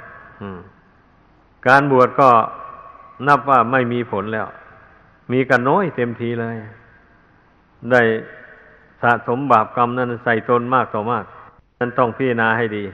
[1.66, 2.28] การบวชก็
[3.28, 4.46] นับว่าไม่มีผลแล้ว
[5.32, 6.56] มีกันน้อยเต็มทีเลย
[7.90, 8.02] ได้
[9.02, 11.24] สะสมบาปกรรมนั้นใส่ตนมากต่อมาก
[11.78, 12.84] นั้นต้องพิจารณาให้ดี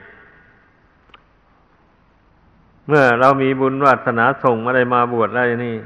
[2.88, 5.76] เมื่อเรามีบุญวาสนาส่งอะไรมาบวชอะไรนี่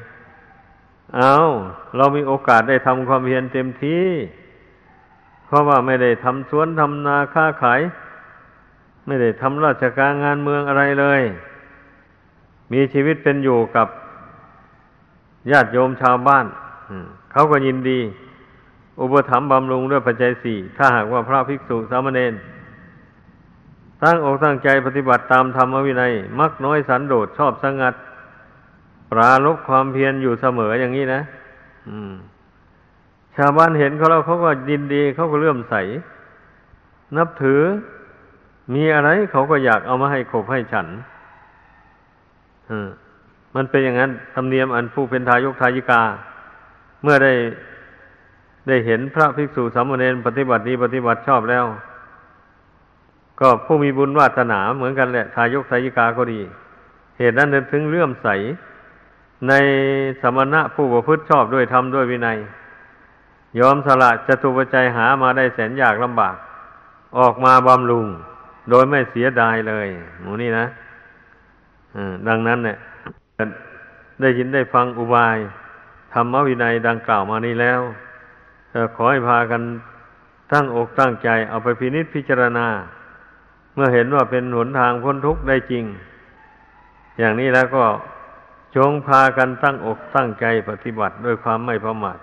[1.17, 1.35] เอา
[1.97, 4.05] เรามีโอกาสได้ทำความเพียรเต็มที่
[5.47, 7.81] เพราะว่าไม่ได้ทำสวนทำนาค้าขาย
[9.07, 11.23] ไม่ได้ทำราชการงานเมืองอะไรเลย
[12.73, 13.89] มีชีวิตเป็นอยู่กับ
[15.51, 16.47] ญาติโยมชาวบ้าน
[17.33, 18.01] เขาก็ยินดี
[19.01, 22.35] อุปถัมภ์บำรุงด้วยปัจจัยสี่ ถ้าหากว่าพระภิกษุสามเณร
[24.03, 27.95] ตั้งอกตั้งใจปฏิบัติตามธรรมวินัย มักน้อยสันโดษชอบสงัด
[29.11, 31.21] ปราลบความเพียรอยู่เสมออย่างนี้นะ
[33.37, 35.75] ชาวบ้านเห็นเขาแล้วเขาก็ยินดีเขาก็เลื่อมใส
[37.17, 37.61] นับถือ
[38.75, 40.87] มีอะไรเขาก็อยากเอามาให้ขบให้ฉัน
[43.55, 46.03] มันเป็นอย่างนั้นธรรมเนียมอันผู้เป็นทายกทายิกา
[47.03, 47.33] เมื่อได้
[48.69, 51.65] ได้เห็นพระภิกษุสามเณรปฏิบัติดีปฏิบัติชอบแล้ว
[53.41, 56.41] ก็ผู้มีบุญวาสนาเหมือนกันแหละ ทายกทายิกาก็ดี
[57.19, 58.29] เหตุนั้นถึงเลื่อมใส
[59.47, 59.53] ใน
[60.21, 62.39] สมณะผู้ประพฤติชอบด้วยธรรมด้วยวินัย
[63.61, 66.35] ยอมสละจตุปัจจัยหามาได้แสนยากลำบาก
[67.19, 68.07] ออกมาบำรุง
[68.71, 69.89] โดยไม่เสียดายเลย
[70.21, 70.67] หมูนี่นะ
[72.29, 72.77] ดังนั้นเนี่ย
[74.21, 75.37] ได้ยินได้ฟังอุบาย
[76.13, 77.81] ธรรมวินัยดังกล่าวมานี้แล้ว
[78.95, 79.63] ขอให้พากัน
[80.53, 82.67] ตั้งอกตั้งใจเอาไปพินิจพิจารณา
[83.75, 85.85] เมื่อเห็นว่าเป็นหนทางพ้นทุกข์ได้จริง
[87.19, 87.85] อย่างนี้แล้วก็
[88.77, 92.19] จงพากันตั้งอกตั้งใจปฏิบัติด้วยความไม่ประมาท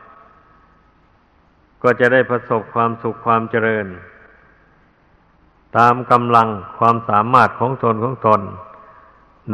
[1.84, 3.88] ก็จะได้ประสบความสุขความเจริญ
[5.78, 8.42] ตามกำลังความสามารถของตนของตน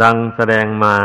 [0.02, 0.96] ดังแสดงมา